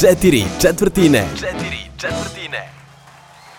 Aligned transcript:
Četiri 0.00 0.44
četvrtine. 0.60 1.28
Četiri 1.34 1.78
četvrtine. 1.96 2.68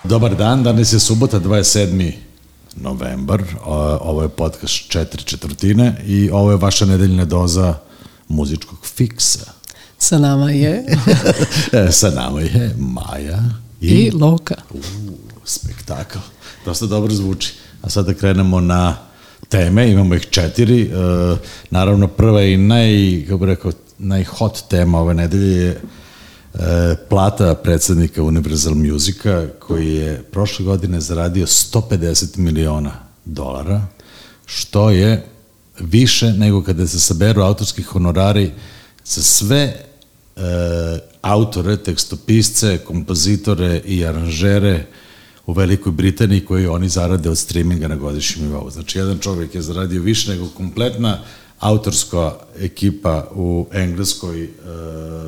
Dobar 0.03 0.35
dan, 0.35 0.63
danas 0.63 0.93
je 0.93 0.99
subota 0.99 1.39
27. 1.39 2.11
novembar, 2.75 3.43
ovo 4.01 4.21
je 4.21 4.29
podcast 4.29 4.89
četiri 4.89 5.23
četvrtine 5.23 6.01
i 6.05 6.29
ovo 6.29 6.51
je 6.51 6.57
vaša 6.57 6.85
nedeljna 6.85 7.25
doza 7.25 7.73
muzičkog 8.27 8.77
fiksa. 8.95 9.51
Sa 9.97 10.19
nama 10.19 10.51
je 10.51 10.85
E, 11.87 11.91
Sa 11.91 12.09
nama 12.09 12.41
je 12.41 12.75
Maja 12.77 13.43
i, 13.81 13.87
i 13.87 14.11
Loka. 14.11 14.55
U, 14.73 14.79
spektakl. 15.45 16.19
Dosta 16.65 16.85
dobro 16.85 17.13
zvuči. 17.13 17.53
A 17.81 17.89
sada 17.89 18.13
krenemo 18.13 18.61
na 18.61 18.97
teme, 19.49 19.91
imamo 19.91 20.15
ih 20.15 20.27
četiri. 20.29 20.81
E, 20.81 20.89
naravno, 21.69 22.07
prva 22.07 22.43
i 22.43 22.57
naj, 22.57 23.23
kako 23.25 23.37
bih 23.37 23.47
rekao, 23.47 23.71
najhot 23.97 24.63
tema 24.69 24.99
ove 24.99 25.13
nedelje 25.13 25.65
je 25.65 25.81
plata 27.09 27.55
predsednika 27.55 28.23
Universal 28.23 28.75
Musica, 28.75 29.47
koji 29.59 29.95
je 29.95 30.23
prošle 30.31 30.65
godine 30.65 31.01
zaradio 31.01 31.45
150 31.45 32.37
miliona 32.37 32.91
dolara, 33.25 33.81
što 34.45 34.89
je 34.89 35.25
više 35.79 36.33
nego 36.33 36.63
kada 36.63 36.87
se 36.87 36.99
saberu 36.99 37.41
autorski 37.41 37.83
honorari 37.83 38.51
za 39.05 39.21
sve 39.21 39.61
e, 39.61 39.79
autore, 41.21 41.77
tekstopisce, 41.77 42.77
kompozitore 42.77 43.81
i 43.85 44.05
aranžere 44.05 44.85
u 45.45 45.53
Velikoj 45.53 45.91
Britaniji 45.91 46.45
koji 46.45 46.67
oni 46.67 46.89
zarade 46.89 47.29
od 47.29 47.37
streaminga 47.37 47.87
na 47.87 47.95
godišnjem 47.95 48.47
nivou. 48.47 48.69
Znači, 48.69 48.97
jedan 48.97 49.19
čovjek 49.19 49.55
je 49.55 49.61
zaradio 49.61 50.01
više 50.01 50.31
nego 50.31 50.47
kompletna 50.47 51.19
autorska 51.59 52.33
ekipa 52.59 53.27
u 53.35 53.67
Engleskoj 53.71 54.43
e, 54.43 54.49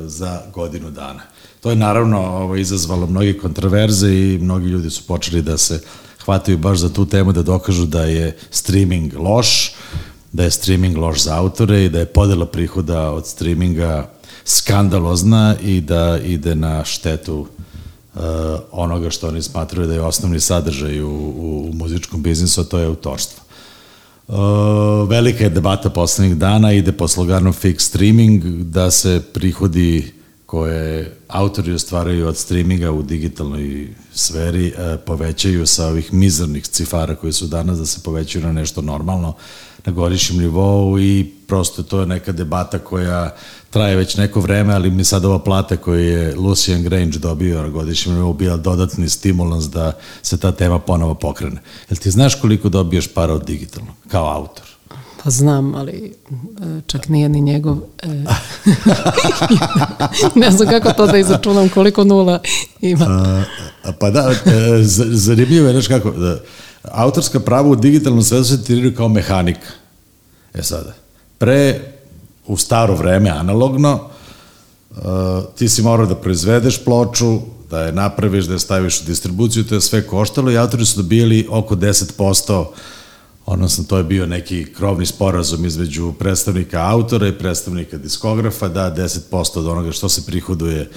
za 0.06 0.42
godinu 0.54 0.90
dana. 0.90 1.20
To 1.60 1.70
je 1.70 1.76
naravno 1.76 2.20
ovo, 2.20 2.56
izazvalo 2.56 3.06
mnoge 3.06 3.38
kontroverze 3.38 4.08
i 4.08 4.38
mnogi 4.38 4.66
ljudi 4.66 4.90
su 4.90 5.06
počeli 5.06 5.42
da 5.42 5.58
se 5.58 5.80
hvataju 6.24 6.58
baš 6.58 6.78
za 6.78 6.92
tu 6.92 7.06
temu 7.06 7.32
da 7.32 7.42
dokažu 7.42 7.86
da 7.86 8.02
je 8.04 8.36
streaming 8.50 9.14
loš, 9.14 9.74
da 10.32 10.44
je 10.44 10.50
streaming 10.50 10.96
loš 10.96 11.22
za 11.22 11.36
autore 11.36 11.84
i 11.84 11.88
da 11.88 11.98
je 11.98 12.06
podela 12.06 12.46
prihoda 12.46 13.10
od 13.10 13.26
streaminga 13.26 14.10
skandalozna 14.44 15.56
i 15.62 15.80
da 15.80 16.18
ide 16.18 16.54
na 16.54 16.84
štetu 16.84 17.46
uh, 18.14 18.22
onoga 18.70 19.10
što 19.10 19.28
oni 19.28 19.42
smatraju 19.42 19.86
da 19.88 19.94
je 19.94 20.00
osnovni 20.00 20.40
sadržaj 20.40 21.00
u, 21.00 21.08
u, 21.08 21.68
u 21.70 21.72
muzičkom 21.74 22.22
biznisu, 22.22 22.60
a 22.60 22.64
to 22.64 22.78
je 22.78 22.86
autorstvo. 22.86 23.47
Uh, 24.28 25.08
velika 25.08 25.44
je 25.44 25.50
debata 25.50 25.90
poslednjih 25.90 26.36
dana, 26.36 26.72
ide 26.72 26.92
po 26.92 27.08
sloganu 27.08 27.52
fix 27.52 27.80
streaming, 27.80 28.44
da 28.44 28.90
se 28.90 29.22
prihodi 29.32 30.12
koje 30.46 31.16
autori 31.28 31.72
ostvaraju 31.72 32.26
od 32.26 32.36
streaminga 32.36 32.92
u 32.92 33.02
digitalnoj 33.02 33.88
sferi 34.12 34.66
uh, 34.66 35.00
povećaju 35.06 35.66
sa 35.66 35.86
ovih 35.86 36.12
mizernih 36.12 36.66
cifara 36.66 37.14
koji 37.14 37.32
su 37.32 37.46
danas, 37.46 37.78
da 37.78 37.86
se 37.86 38.02
povećaju 38.02 38.44
na 38.44 38.52
nešto 38.52 38.82
normalno 38.82 39.34
na 39.88 39.94
godišnjem 39.94 40.40
nivou 40.40 40.98
i 40.98 41.32
prosto 41.46 41.82
to 41.82 42.00
je 42.00 42.06
neka 42.06 42.32
debata 42.32 42.78
koja 42.78 43.34
traje 43.70 43.96
već 43.96 44.16
neko 44.16 44.40
vreme, 44.40 44.74
ali 44.74 44.90
mi 44.90 45.04
sad 45.04 45.24
ova 45.24 45.38
plata 45.38 45.76
koju 45.76 46.00
je 46.00 46.36
Lucian 46.36 46.82
Grange 46.82 47.18
dobio 47.18 47.62
na 47.62 47.68
godišnjem 47.68 48.14
nivou 48.14 48.32
bila 48.32 48.56
dodatni 48.56 49.08
stimulans 49.08 49.64
da 49.64 49.92
se 50.22 50.38
ta 50.38 50.52
tema 50.52 50.78
ponovo 50.78 51.14
pokrene. 51.14 51.60
Jel 51.90 51.96
ti 51.96 52.10
znaš 52.10 52.34
koliko 52.34 52.68
dobiješ 52.68 53.14
para 53.14 53.34
od 53.34 53.44
digitalnog, 53.44 53.94
kao 54.08 54.28
autor? 54.28 54.64
Pa 55.24 55.30
znam, 55.30 55.74
ali 55.74 55.92
e, 55.92 56.10
čak 56.86 57.08
nije 57.08 57.28
ni 57.28 57.40
njegov. 57.40 57.78
E, 58.02 58.24
ne 60.42 60.50
znam 60.50 60.68
kako 60.68 60.92
to 60.92 61.06
da 61.06 61.18
izračunam 61.18 61.68
koliko 61.68 62.04
nula 62.04 62.40
ima. 62.80 63.06
A, 63.84 63.92
pa 64.00 64.10
da, 64.10 64.30
e, 64.30 64.34
zanimljivo 65.12 65.66
je, 65.66 65.72
znaš 65.72 65.88
kako, 65.88 66.10
da, 66.10 66.40
autorska 66.82 67.40
prava 67.40 67.68
u 67.68 67.76
digitalnom 67.76 68.22
svetu 68.22 68.44
se 68.44 68.56
tretiraju 68.56 68.94
kao 68.94 69.08
mehanika. 69.08 69.68
E 70.54 70.62
sada, 70.62 70.94
pre, 71.38 71.80
u 72.46 72.56
staro 72.56 72.94
vreme, 72.94 73.30
analogno, 73.30 74.00
uh, 74.90 74.98
ti 75.58 75.68
si 75.68 75.82
morao 75.82 76.06
da 76.06 76.14
proizvedeš 76.14 76.84
ploču, 76.84 77.40
da 77.70 77.82
je 77.82 77.92
napraviš, 77.92 78.44
da 78.44 78.52
je 78.52 78.58
staviš 78.58 79.00
u 79.00 79.04
distribuciju, 79.04 79.64
to 79.64 79.74
je 79.74 79.80
sve 79.80 80.06
koštalo 80.06 80.50
i 80.50 80.58
autori 80.58 80.86
su 80.86 81.02
dobijali 81.02 81.46
oko 81.50 81.76
10%, 81.76 82.64
odnosno 83.46 83.84
to 83.84 83.96
je 83.96 84.04
bio 84.04 84.26
neki 84.26 84.72
krovni 84.72 85.06
sporazum 85.06 85.64
između 85.64 86.12
predstavnika 86.12 86.90
autora 86.90 87.28
i 87.28 87.38
predstavnika 87.38 87.98
diskografa, 87.98 88.68
da 88.68 88.94
10% 88.96 89.58
od 89.58 89.66
onoga 89.66 89.92
što 89.92 90.08
se 90.08 90.26
prihoduje 90.26 90.90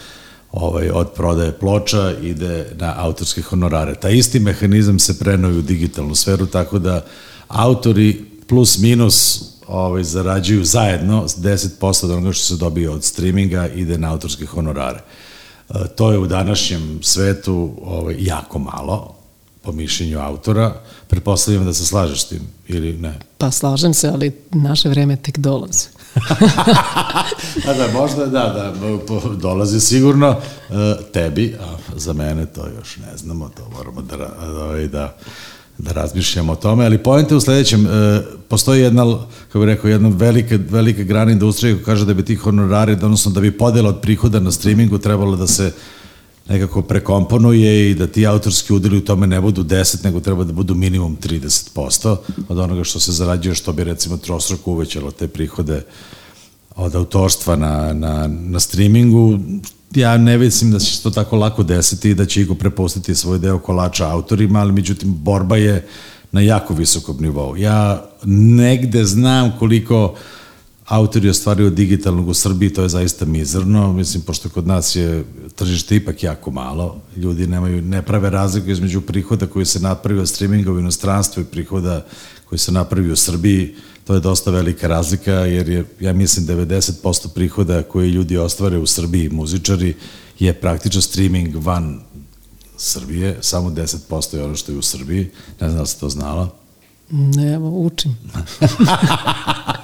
ovaj, 0.52 0.90
od 0.90 1.12
prodaje 1.12 1.52
ploča 1.52 2.12
ide 2.22 2.72
na 2.76 2.94
autorske 2.98 3.42
honorare. 3.42 3.96
Ta 3.96 4.10
isti 4.10 4.40
mehanizam 4.40 5.00
se 5.00 5.20
prenovi 5.20 5.58
u 5.58 5.62
digitalnu 5.62 6.16
sferu, 6.16 6.46
tako 6.46 6.80
da 6.80 7.06
autori 7.48 8.26
plus 8.48 8.78
minus 8.78 9.44
ovaj, 9.68 10.04
zarađuju 10.04 10.66
zajedno 10.66 11.28
10% 11.28 12.06
od 12.06 12.12
onoga 12.12 12.34
što 12.34 12.46
se 12.46 12.56
dobije 12.56 12.90
od 12.90 13.04
streaminga 13.04 13.68
ide 13.68 13.98
na 13.98 14.12
autorske 14.12 14.46
honorare. 14.46 15.00
E, 15.70 15.74
To 15.96 16.12
je 16.12 16.18
u 16.18 16.28
današnjem 16.28 17.00
svetu 17.02 17.72
ovaj, 17.84 18.16
jako 18.20 18.60
malo, 18.60 19.16
po 19.62 19.72
mišljenju 19.72 20.20
autora. 20.20 20.82
Pretpostavljam 21.08 21.66
da 21.66 21.74
se 21.74 21.86
slažeš 21.86 22.24
tim, 22.24 22.42
ili 22.68 22.98
ne? 22.98 23.20
Pa 23.38 23.52
slažem 23.52 23.94
se, 23.94 24.08
ali 24.08 24.32
naše 24.52 24.90
vreme 24.90 25.16
tek 25.16 25.38
dolazi. 25.38 25.88
A 27.68 27.74
da, 27.74 27.88
možda, 27.94 28.26
da, 28.26 28.30
da, 28.30 28.74
dolazi 29.36 29.80
sigurno 29.80 30.30
uh, 30.30 30.76
tebi, 31.14 31.56
a 31.60 31.98
za 32.00 32.14
mene 32.14 32.46
to 32.46 32.68
još 32.80 32.98
ne 32.98 33.18
znamo, 33.18 33.50
to 33.58 33.70
moramo 33.78 34.02
da, 34.02 34.18
da, 34.18 34.88
da, 34.88 35.16
da 35.78 35.92
razmišljamo 35.92 36.54
o 36.54 36.56
tome, 36.56 36.86
ali 36.86 36.98
pojente 36.98 37.36
u 37.36 37.42
sledećem, 37.42 37.86
uh, 37.86 37.92
postoji 38.48 38.82
jedna, 38.82 39.06
kako 39.48 39.60
bih 39.60 39.66
rekao, 39.66 39.90
jedna 39.90 40.10
velika, 40.16 40.60
velika 40.70 41.04
grana 41.04 41.32
industrije 41.32 41.76
koja 41.76 41.86
kaže 41.86 42.06
da 42.06 42.14
bi 42.14 42.26
ti 42.26 42.36
honorari, 42.36 42.94
odnosno 42.94 43.32
da 43.32 43.42
bi 43.42 43.58
podela 43.58 43.90
od 43.90 44.02
prihoda 44.02 44.40
na 44.40 44.52
streamingu 44.52 44.98
trebalo 44.98 45.36
da 45.36 45.48
se 45.48 45.72
nekako 46.52 46.82
prekomponuje 46.82 47.92
i 47.92 47.96
da 47.96 48.08
ti 48.08 48.28
autorski 48.28 48.74
udeli 48.74 48.98
u 48.98 49.06
tome 49.06 49.28
ne 49.28 49.42
budu 49.42 49.64
10, 49.64 50.06
nego 50.06 50.20
treba 50.20 50.44
da 50.44 50.54
budu 50.54 50.76
minimum 50.76 51.18
30% 51.18 52.16
od 52.50 52.60
onoga 52.60 52.84
što 52.84 53.00
se 53.00 53.12
zarađuje, 53.12 53.56
što 53.56 53.74
bi 53.74 53.84
recimo 53.84 54.18
trostruko 54.18 54.72
uvećalo 54.72 55.12
te 55.12 55.28
prihode 55.28 55.84
od 56.76 56.96
autorstva 56.96 57.56
na, 57.56 57.94
na, 57.94 58.28
na 58.28 58.60
streamingu, 58.60 59.40
ja 59.96 60.18
ne 60.18 60.38
mislim 60.38 60.72
da 60.72 60.80
će 60.80 60.96
se 60.96 61.04
to 61.04 61.10
tako 61.10 61.36
lako 61.36 61.64
desiti 61.64 62.10
i 62.10 62.16
da 62.16 62.26
će 62.26 62.42
Igo 62.42 62.56
prepustiti 62.56 63.16
svoj 63.16 63.40
deo 63.40 63.60
kolača 63.60 64.10
autorima, 64.10 64.60
ali 64.60 64.72
međutim 64.72 65.14
borba 65.14 65.58
je 65.58 65.88
na 66.32 66.42
jako 66.42 66.74
visokom 66.74 67.18
nivou. 67.20 67.58
Ja 67.58 68.06
negde 68.26 69.06
znam 69.06 69.52
koliko 69.60 70.16
autori 70.92 71.30
ostvaruju 71.30 71.70
digitalnog 71.70 72.28
u 72.28 72.34
Srbiji, 72.34 72.74
to 72.74 72.84
je 72.84 72.90
zaista 72.90 73.26
mizerno, 73.26 73.94
mislim, 73.94 74.24
pošto 74.24 74.50
kod 74.50 74.68
nas 74.68 74.96
je 74.96 75.24
tržište 75.56 75.96
ipak 75.96 76.24
jako 76.24 76.52
malo, 76.52 76.98
ljudi 77.18 77.48
nemaju, 77.48 77.82
ne 77.82 78.02
prave 78.02 78.30
razliku 78.30 78.70
između 78.70 79.02
prihoda 79.02 79.48
koji 79.48 79.66
se 79.66 79.80
napravi 79.80 80.20
od 80.20 80.30
streaminga 80.30 80.72
u 80.72 80.80
inostranstvu 80.80 81.42
i 81.42 81.46
prihoda 81.46 82.06
koji 82.46 82.60
se 82.60 82.72
napravi 82.72 83.12
u 83.12 83.16
Srbiji, 83.16 83.76
to 84.08 84.14
je 84.14 84.20
dosta 84.20 84.52
velika 84.52 84.88
razlika, 84.88 85.32
jer 85.32 85.70
je, 85.70 85.86
ja 86.00 86.14
mislim, 86.14 86.46
90% 86.46 87.28
prihoda 87.34 87.84
koje 87.84 88.10
ljudi 88.10 88.38
ostvare 88.38 88.78
u 88.78 88.86
Srbiji, 88.86 89.30
muzičari, 89.30 89.96
je 90.40 90.54
praktično 90.54 91.02
streaming 91.02 91.56
van 91.56 92.02
Srbije, 92.78 93.38
samo 93.42 93.70
10% 93.70 94.36
je 94.36 94.44
ono 94.44 94.56
što 94.56 94.72
je 94.72 94.78
u 94.78 94.82
Srbiji, 94.82 95.30
ne 95.62 95.70
znam 95.70 95.80
da 95.80 95.86
se 95.86 96.00
to 96.00 96.10
znala. 96.10 96.50
Ne, 97.12 97.54
evo, 97.54 97.70
učim. 97.70 98.18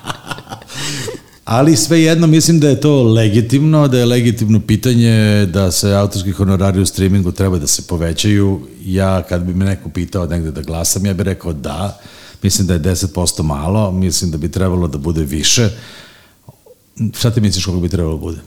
Ali 1.47 1.75
svejedno 1.75 2.27
mislim 2.27 2.59
da 2.59 2.69
je 2.69 2.81
to 2.81 3.03
legitimno, 3.03 3.87
da 3.87 3.99
je 3.99 4.05
legitimno 4.05 4.59
pitanje 4.59 5.45
da 5.45 5.71
se 5.71 5.93
autorski 5.93 6.31
honorari 6.31 6.79
u 6.79 6.85
streamingu 6.85 7.31
treba 7.31 7.57
da 7.57 7.67
se 7.67 7.81
povećaju. 7.87 8.59
Ja 8.85 9.21
kad 9.21 9.41
bi 9.41 9.53
me 9.53 9.65
neko 9.65 9.89
pitao 9.89 10.25
negde 10.25 10.51
da 10.51 10.61
glasam, 10.61 11.05
ja 11.05 11.13
bih 11.13 11.23
rekao 11.23 11.53
da. 11.53 11.99
Mislim 12.43 12.67
da 12.67 12.73
je 12.73 12.79
10% 12.79 13.43
malo, 13.43 13.91
mislim 13.91 14.31
da 14.31 14.37
bi 14.37 14.51
trebalo 14.51 14.87
da 14.87 14.97
bude 14.97 15.23
više. 15.23 15.69
Šta 17.13 17.31
ti 17.31 17.41
misliš 17.41 17.65
koliko 17.65 17.81
bi 17.81 17.89
trebalo 17.89 18.15
da 18.15 18.21
bude? 18.21 18.39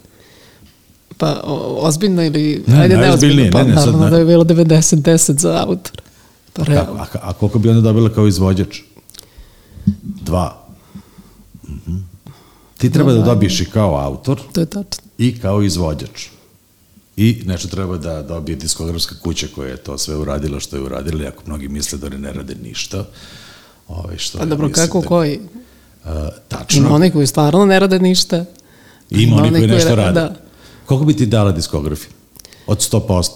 Pa 1.16 1.40
o, 1.44 1.78
ozbiljno 1.80 2.24
ili... 2.24 2.64
Ne, 2.66 2.80
ajde, 2.80 2.96
najozbiljnije, 2.96 3.50
neozbiljno, 3.50 3.52
pa 3.52 3.62
ne, 3.62 3.68
ne, 3.68 3.74
naravno 3.74 4.04
ne. 4.04 4.10
da 4.10 4.18
je 4.18 4.24
bilo 4.24 4.44
90-10 4.44 5.40
za 5.40 5.64
autor. 5.66 6.02
Pa 6.52 6.62
A, 6.62 6.86
a, 6.98 7.06
a 7.22 7.32
koliko 7.32 7.58
bi 7.58 7.68
onda 7.68 7.80
dobila 7.80 8.08
kao 8.08 8.26
izvođač? 8.26 8.80
Dva. 10.02 10.69
Ti 12.80 12.90
treba 12.90 13.12
da 13.12 13.22
dobiješ 13.22 13.60
i 13.60 13.64
kao 13.64 13.96
autor, 13.96 14.40
To 14.52 14.60
je 14.60 14.66
tačno. 14.66 15.04
i 15.18 15.38
kao 15.38 15.62
izvođač. 15.62 16.26
I 17.16 17.42
nešto 17.46 17.68
treba 17.68 17.96
da 17.96 18.22
dobije 18.22 18.56
diskografska 18.56 19.14
kuća 19.22 19.46
koja 19.54 19.68
je 19.68 19.76
to 19.76 19.98
sve 19.98 20.16
uradila 20.16 20.60
što 20.60 20.76
je 20.76 20.82
uradila, 20.82 21.22
jako 21.24 21.42
mnogi 21.46 21.68
misle 21.68 21.98
da 21.98 22.06
oni 22.06 22.18
ne 22.18 22.32
rade 22.32 22.54
ništa. 22.62 23.04
Ove, 23.88 24.18
što 24.18 24.38
Pa 24.38 24.44
ja 24.44 24.48
dobro, 24.48 24.68
mislim 24.68 24.86
kako 24.86 25.00
da- 25.00 25.06
koji? 25.08 25.40
A, 26.04 26.28
tačno. 26.48 26.80
Ima 26.80 26.94
oni 26.94 27.10
koji 27.10 27.26
stvarno 27.26 27.66
ne 27.66 27.80
rade 27.80 27.98
ništa. 27.98 28.44
Ima 29.10 29.36
oni 29.36 29.50
koji 29.50 29.66
nešto 29.66 29.94
rade. 29.94 30.20
Da. 30.20 30.34
Koliko 30.86 31.04
bi 31.04 31.16
ti 31.16 31.26
dala 31.26 31.52
diskografiju? 31.52 32.10
Od 32.66 32.78
100%? 32.78 33.28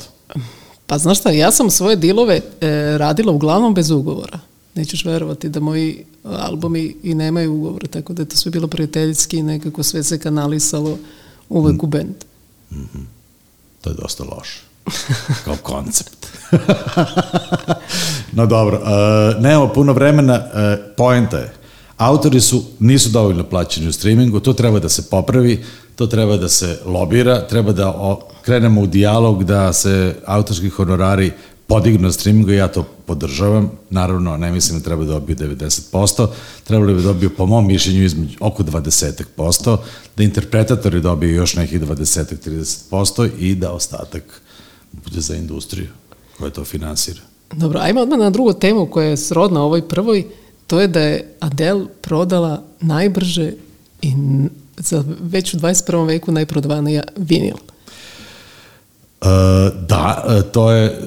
Pa 0.86 0.98
znaš 0.98 1.18
šta, 1.20 1.30
ja 1.30 1.52
sam 1.52 1.70
svoje 1.70 1.96
dilove 1.96 2.40
e, 2.60 2.66
radila 2.98 3.32
uglavnom 3.32 3.74
bez 3.74 3.90
ugovora. 3.90 4.38
Nećeš 4.74 5.04
verovati 5.04 5.48
da 5.48 5.60
moji 5.60 6.04
albumi 6.24 6.96
i 7.02 7.14
nemaju 7.14 7.54
ugovore, 7.54 7.86
tako 7.86 8.12
da 8.12 8.22
je 8.22 8.28
to 8.28 8.36
sve 8.36 8.50
bilo 8.50 8.68
prijateljski, 8.68 9.42
nekako 9.42 9.82
sve 9.82 10.02
se 10.02 10.18
kanalisalo 10.18 10.98
uvek 11.48 11.82
u 11.82 11.86
bend. 11.86 12.14
To 13.80 13.90
je 13.90 13.96
dosta 14.02 14.24
loše. 14.24 14.60
Kao 15.44 15.56
koncept. 15.62 16.26
no 18.36 18.46
dobro, 18.46 18.80
uh, 18.82 19.42
nemamo 19.42 19.72
puno 19.72 19.92
vremena, 19.92 20.34
uh, 20.34 20.94
poenta 20.96 21.38
je, 21.38 21.52
autori 21.96 22.40
su, 22.40 22.64
nisu 22.78 23.08
dovoljno 23.08 23.44
plaćeni 23.44 23.88
u 23.88 23.92
streamingu, 23.92 24.40
to 24.40 24.52
treba 24.52 24.78
da 24.78 24.88
se 24.88 25.10
popravi, 25.10 25.64
to 25.96 26.06
treba 26.06 26.36
da 26.36 26.48
se 26.48 26.78
lobira, 26.84 27.46
treba 27.46 27.72
da 27.72 27.88
o, 27.88 28.20
krenemo 28.42 28.80
u 28.80 28.86
dijalog 28.86 29.44
da 29.44 29.72
se 29.72 30.16
autorski 30.26 30.68
honorari 30.68 31.32
podignu 31.66 32.02
na 32.02 32.12
streamingu 32.12 32.50
i 32.50 32.56
ja 32.56 32.68
to 32.68 32.82
podržavam. 33.06 33.70
Naravno, 33.90 34.36
ne 34.36 34.52
mislim 34.52 34.78
da 34.78 34.84
treba 34.84 35.04
da 35.04 35.12
dobiju 35.12 35.36
90%, 35.36 36.26
trebali 36.64 36.94
bi 36.94 37.02
da 37.02 37.08
dobiju 37.08 37.30
po 37.36 37.46
mom 37.46 37.66
mišljenju 37.66 38.04
između 38.04 38.36
oko 38.40 38.62
20%, 38.62 39.76
da 40.16 40.22
interpretatori 40.22 41.00
dobiju 41.00 41.34
još 41.34 41.56
nekih 41.56 41.80
20-30% 41.80 43.30
i 43.38 43.54
da 43.54 43.72
ostatak 43.72 44.40
bude 45.04 45.20
za 45.20 45.36
industriju 45.36 45.88
koja 46.38 46.50
to 46.50 46.64
finansira. 46.64 47.20
Dobro, 47.52 47.80
ajmo 47.80 48.00
odmah 48.00 48.18
na 48.18 48.30
drugu 48.30 48.52
temu 48.52 48.86
koja 48.86 49.08
je 49.08 49.16
srodna 49.16 49.62
ovoj 49.62 49.88
prvoj, 49.88 50.24
to 50.66 50.80
je 50.80 50.88
da 50.88 51.00
je 51.00 51.34
Adele 51.40 51.86
prodala 52.00 52.62
najbrže 52.80 53.52
i 54.02 54.12
za 54.76 55.04
već 55.20 55.54
u 55.54 55.58
21. 55.58 56.06
veku 56.06 56.32
najprodavanija 56.32 57.02
vinil. 57.16 57.54
Uh, 57.54 59.28
da, 59.88 60.24
uh, 60.26 60.52
to 60.52 60.70
je, 60.70 61.00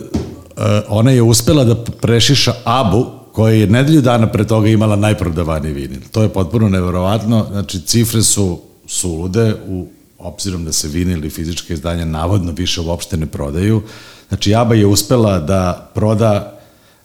ona 0.88 1.12
je 1.12 1.22
uspela 1.22 1.64
da 1.64 1.76
prešiša 1.76 2.54
Abu, 2.64 3.06
koja 3.32 3.54
je 3.54 3.68
nedelju 3.68 4.02
dana 4.02 4.28
pre 4.32 4.48
toga 4.48 4.70
imala 4.70 4.96
najprodavaniji 4.96 5.74
vinil. 5.74 6.02
To 6.12 6.24
je 6.24 6.30
potpuno 6.30 6.70
neverovatno, 6.70 7.46
znači 7.52 7.82
cifre 7.82 8.24
su 8.24 8.60
sulude 8.88 9.56
u 9.68 9.88
obzirom 10.18 10.66
da 10.66 10.72
se 10.72 10.88
vinil 10.88 11.26
i 11.26 11.30
fizičke 11.30 11.74
izdanja 11.74 12.06
navodno 12.06 12.52
više 12.52 12.82
uopšte 12.82 13.18
ne 13.18 13.26
prodaju. 13.26 13.82
Znači, 14.28 14.56
Aba 14.56 14.76
je 14.76 14.86
uspela 14.86 15.40
da 15.40 15.92
proda 15.94 16.60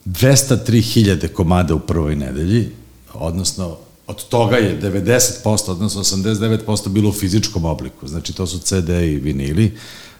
203.000 0.06 1.28
komada 1.28 1.75
u 1.75 1.81
prvoj 1.81 2.16
nedelji, 2.16 2.69
odnosno 3.14 3.76
od 4.06 4.28
toga 4.28 4.56
je 4.56 4.81
90%, 4.82 5.70
odnosno 5.70 6.04
89% 6.04 6.88
bilo 6.88 7.08
u 7.08 7.12
fizičkom 7.12 7.64
obliku, 7.64 8.08
znači 8.08 8.32
to 8.32 8.46
su 8.46 8.58
CD 8.58 8.88
i 8.88 9.20
vinili. 9.22 9.72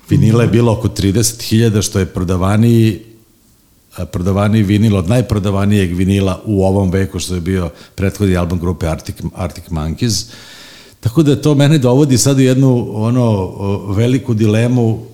Vinila 0.08 0.43
je 0.43 0.49
bilo 0.49 0.73
oko 0.73 0.88
30.000, 0.88 1.82
što 1.82 1.99
je 1.99 2.06
prodavaniji 2.06 3.12
prodavaniji 4.12 4.62
vinil 4.62 4.97
od 4.97 5.09
najprodavanijeg 5.09 5.97
vinila 5.97 6.43
u 6.44 6.65
ovom 6.65 6.91
veku, 6.91 7.19
što 7.19 7.35
je 7.35 7.41
bio 7.41 7.71
prethodni 7.94 8.37
album 8.37 8.59
grupe 8.59 8.87
Arctic, 8.87 9.17
Arctic 9.35 9.65
Monkeys. 9.65 10.25
Tako 11.00 11.23
da 11.23 11.41
to 11.41 11.55
mene 11.55 11.79
dovodi 11.79 12.19
sad 12.19 12.37
u 12.39 12.41
jednu 12.41 12.91
ono, 12.94 13.50
veliku 13.93 14.35
dilemu 14.35 15.12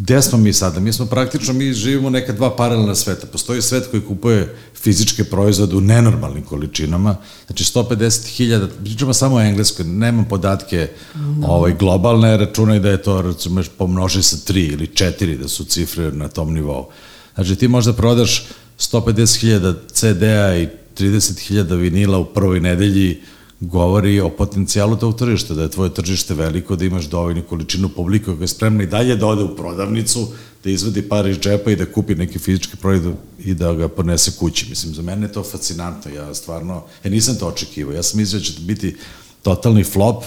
gde 0.00 0.22
smo 0.22 0.38
mi 0.38 0.52
sada? 0.52 0.80
Mi 0.80 0.92
smo 0.92 1.06
praktično, 1.06 1.54
mi 1.54 1.72
živimo 1.72 2.10
neka 2.10 2.32
dva 2.32 2.56
paralelna 2.56 2.94
sveta. 2.94 3.26
Postoji 3.26 3.62
svet 3.62 3.86
koji 3.90 4.02
kupuje 4.02 4.56
fizičke 4.74 5.24
proizvode 5.24 5.76
u 5.76 5.80
nenormalnim 5.80 6.44
količinama, 6.44 7.16
znači 7.46 7.64
150.000, 7.64 8.68
pričamo 8.84 9.12
samo 9.12 9.36
o 9.36 9.40
engleskoj, 9.40 9.84
nemam 9.84 10.24
podatke 10.24 10.88
no. 11.14 11.46
ovaj, 11.46 11.74
globalne, 11.78 12.36
računaj 12.36 12.78
da 12.78 12.90
je 12.90 13.02
to, 13.02 13.22
recimo, 13.22 13.62
pomnoži 13.78 14.22
sa 14.22 14.36
3 14.36 14.72
ili 14.72 14.86
4, 14.86 15.36
da 15.36 15.48
su 15.48 15.64
cifre 15.64 16.12
na 16.12 16.28
tom 16.28 16.54
nivou. 16.54 16.86
Znači 17.34 17.56
ti 17.56 17.68
možda 17.68 17.92
prodaš 17.92 18.46
150.000 18.78 19.74
CD-a 19.92 20.56
i 20.56 20.68
30.000 20.98 21.76
vinila 21.76 22.18
u 22.18 22.24
prvoj 22.24 22.60
nedelji, 22.60 23.20
govori 23.60 24.20
o 24.20 24.30
potencijalu 24.30 24.96
tog 24.96 25.18
tržišta, 25.18 25.54
da 25.54 25.62
je 25.62 25.70
tvoje 25.70 25.94
tržište 25.94 26.34
veliko, 26.34 26.76
da 26.76 26.84
imaš 26.84 27.04
dovoljnu 27.04 27.42
količinu 27.48 27.88
publika 27.88 28.24
koja 28.24 28.40
je 28.40 28.48
spremna 28.48 28.82
i 28.82 28.86
dalje 28.86 29.16
da 29.16 29.26
ode 29.26 29.42
u 29.42 29.56
prodavnicu, 29.56 30.28
da 30.64 30.70
izvadi 30.70 31.02
par 31.02 31.26
iz 31.26 31.38
džepa 31.38 31.70
i 31.70 31.76
da 31.76 31.92
kupi 31.92 32.14
neki 32.14 32.38
fizički 32.38 32.76
proizvod 32.76 33.14
i 33.38 33.54
da 33.54 33.72
ga 33.72 33.88
ponese 33.88 34.32
kući. 34.38 34.66
Mislim, 34.68 34.94
za 34.94 35.02
mene 35.02 35.26
je 35.26 35.32
to 35.32 35.42
fascinantno. 35.42 36.10
Ja 36.10 36.34
stvarno, 36.34 36.84
ja 37.04 37.10
nisam 37.10 37.36
to 37.36 37.46
očekivao. 37.46 37.94
Ja 37.94 38.02
sam 38.02 38.20
mislio 38.20 38.38
da 38.38 38.44
će 38.44 38.52
biti 38.60 38.96
totalni 39.42 39.84
flop, 39.84 40.24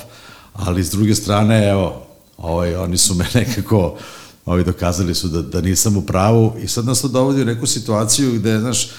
ali 0.54 0.84
s 0.84 0.92
druge 0.92 1.16
strane, 1.16 1.70
evo, 1.70 2.06
ovaj, 2.38 2.76
oni 2.76 2.98
su 2.98 3.16
me 3.16 3.26
nekako 3.40 3.98
ovi 4.46 4.64
dokazali 4.64 5.16
su 5.16 5.28
da, 5.28 5.42
da 5.42 5.62
nisam 5.62 5.98
u 5.98 6.02
pravu 6.02 6.54
i 6.64 6.68
sad 6.68 6.86
nas 6.86 7.02
to 7.02 7.08
dovodi 7.08 7.42
u 7.42 7.46
neku 7.46 7.68
situaciju 7.68 8.32
gde, 8.34 8.60
znaš, 8.60 8.90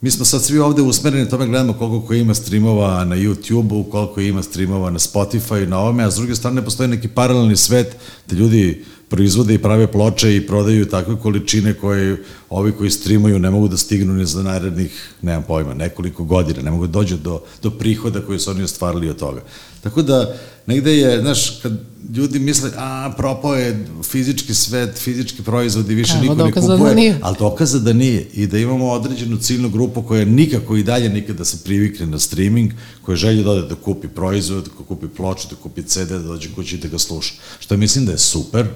Mi 0.00 0.10
smo 0.10 0.24
sad 0.24 0.42
svi 0.42 0.58
ovde 0.58 0.82
usmereni 0.82 1.28
tome 1.28 1.46
gledamo 1.46 1.72
koliko 1.72 2.06
ko 2.06 2.14
ima 2.14 2.34
streamova 2.34 3.04
na 3.04 3.16
YouTube-u, 3.16 3.84
koliko 3.84 4.20
ima 4.20 4.42
streamova 4.42 4.90
na 4.90 4.98
Spotify, 4.98 5.66
na 5.66 5.78
ovome, 5.78 6.04
a 6.04 6.10
s 6.10 6.14
druge 6.14 6.34
strane 6.34 6.64
postoji 6.64 6.88
neki 6.88 7.08
paralelni 7.08 7.56
svet 7.56 7.96
gde 8.26 8.36
ljudi 8.36 8.84
proizvode 9.08 9.54
i 9.54 9.58
prave 9.58 9.86
ploče 9.86 10.36
i 10.36 10.46
prodaju 10.46 10.86
takve 10.88 11.16
količine 11.16 11.74
koje 11.74 12.24
ovi 12.50 12.72
koji 12.72 12.90
streamuju 12.90 13.38
ne 13.38 13.50
mogu 13.50 13.68
da 13.68 13.76
stignu 13.76 14.14
ni 14.14 14.26
za 14.26 14.42
narednih, 14.42 15.14
nemam 15.22 15.42
pojma, 15.42 15.74
nekoliko 15.74 16.24
godina, 16.24 16.62
ne 16.62 16.70
mogu 16.70 16.86
da 16.86 16.92
dođu 16.92 17.16
do, 17.16 17.40
do 17.62 17.70
prihoda 17.70 18.20
koje 18.20 18.38
su 18.38 18.50
oni 18.50 18.62
ostvarili 18.62 19.10
od 19.10 19.18
toga. 19.18 19.42
Tako 19.82 20.02
da, 20.02 20.34
negde 20.68 20.98
je, 20.98 21.20
znaš, 21.20 21.50
kad 21.62 21.72
ljudi 22.16 22.38
misle, 22.38 22.70
a, 22.76 23.12
propao 23.16 23.54
je 23.54 23.86
fizički 24.02 24.54
svet, 24.54 24.98
fizički 24.98 25.42
proizvodi, 25.42 25.94
više 25.94 26.12
Evo, 26.12 26.22
niko 26.22 26.34
ne 26.34 26.50
da 26.50 26.60
kupuje, 26.60 27.12
da 27.12 27.26
ali 27.26 27.36
dokaza 27.38 27.78
da 27.78 27.92
nije 27.92 28.26
i 28.34 28.46
da 28.46 28.58
imamo 28.58 28.90
određenu 28.90 29.36
ciljnu 29.36 29.70
grupu 29.70 30.02
koja 30.02 30.24
nikako 30.24 30.76
i 30.76 30.82
dalje 30.82 31.08
nikada 31.08 31.44
se 31.44 31.64
privikne 31.64 32.06
na 32.06 32.18
streaming, 32.18 32.72
koja 33.02 33.16
želje 33.16 33.42
da 33.42 33.50
ode 33.50 33.68
da 33.68 33.74
kupi 33.74 34.08
proizvod, 34.08 34.64
da 34.64 34.84
kupi 34.88 35.08
ploču, 35.08 35.48
da 35.50 35.56
kupi 35.56 35.82
CD, 35.82 36.08
da 36.08 36.18
dođe 36.18 36.48
kući 36.54 36.76
i 36.76 36.78
da 36.78 36.88
ga 36.88 36.98
sluša. 36.98 37.34
Što 37.58 37.76
mislim 37.76 38.06
da 38.06 38.12
je 38.12 38.18
super 38.18 38.66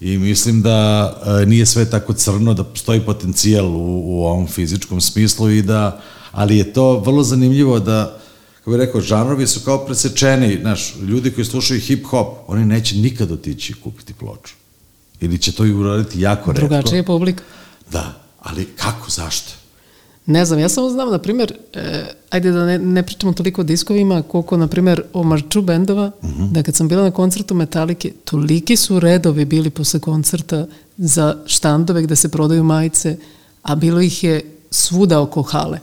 i 0.00 0.18
mislim 0.18 0.62
da 0.62 1.12
e, 1.42 1.46
nije 1.46 1.66
sve 1.66 1.90
tako 1.90 2.12
crno, 2.12 2.54
da 2.54 2.64
postoji 2.64 3.00
potencijal 3.00 3.66
u, 3.66 4.02
u 4.04 4.24
ovom 4.24 4.46
fizičkom 4.46 5.00
smislu 5.00 5.50
i 5.50 5.62
da, 5.62 6.00
ali 6.32 6.58
je 6.58 6.72
to 6.72 6.98
vrlo 6.98 7.22
zanimljivo 7.22 7.80
da 7.80 8.18
kako 8.66 8.76
bih 8.76 8.86
rekao, 8.86 9.00
žanrovi 9.00 9.46
su 9.46 9.60
kao 9.60 9.86
presečeni, 9.86 10.58
znaš, 10.60 10.94
ljudi 10.96 11.30
koji 11.30 11.44
slušaju 11.44 11.80
hip-hop, 11.80 12.34
oni 12.46 12.64
neće 12.64 12.96
nikad 12.96 13.32
otići 13.32 13.74
kupiti 13.74 14.14
ploču. 14.14 14.54
Ili 15.20 15.38
će 15.38 15.52
to 15.52 15.64
i 15.64 15.72
uraditi 15.72 16.20
jako 16.20 16.52
redko. 16.52 16.66
Drugačija 16.66 17.04
publika. 17.04 17.44
Da, 17.92 18.20
ali 18.40 18.64
kako, 18.64 19.10
zašto? 19.10 19.52
Ne 20.26 20.44
znam, 20.44 20.58
ja 20.58 20.68
samo 20.68 20.90
znam, 20.90 21.10
na 21.10 21.18
primjer, 21.18 21.52
e, 21.74 22.04
ajde 22.30 22.50
da 22.50 22.66
ne, 22.66 22.78
ne 22.78 23.02
pričamo 23.02 23.32
toliko 23.32 23.60
o 23.60 23.64
diskovima, 23.64 24.22
koliko, 24.22 24.56
na 24.56 24.66
primjer, 24.66 25.02
o 25.12 25.22
marču 25.22 25.62
bendova, 25.62 26.10
uh 26.22 26.28
mhm. 26.30 26.42
-huh. 26.42 26.52
da 26.52 26.62
kad 26.62 26.74
sam 26.74 26.88
bila 26.88 27.02
na 27.02 27.10
koncertu 27.10 27.54
Metalike, 27.54 28.12
toliki 28.24 28.76
su 28.76 29.00
redovi 29.00 29.44
bili 29.44 29.70
posle 29.70 30.00
koncerta 30.00 30.66
za 30.96 31.36
štandove 31.46 32.02
gde 32.02 32.16
se 32.16 32.28
prodaju 32.28 32.64
majice, 32.64 33.16
a 33.62 33.74
bilo 33.74 34.00
ih 34.00 34.24
je 34.24 34.44
svuda 34.70 35.20
oko 35.20 35.42
hale. 35.42 35.78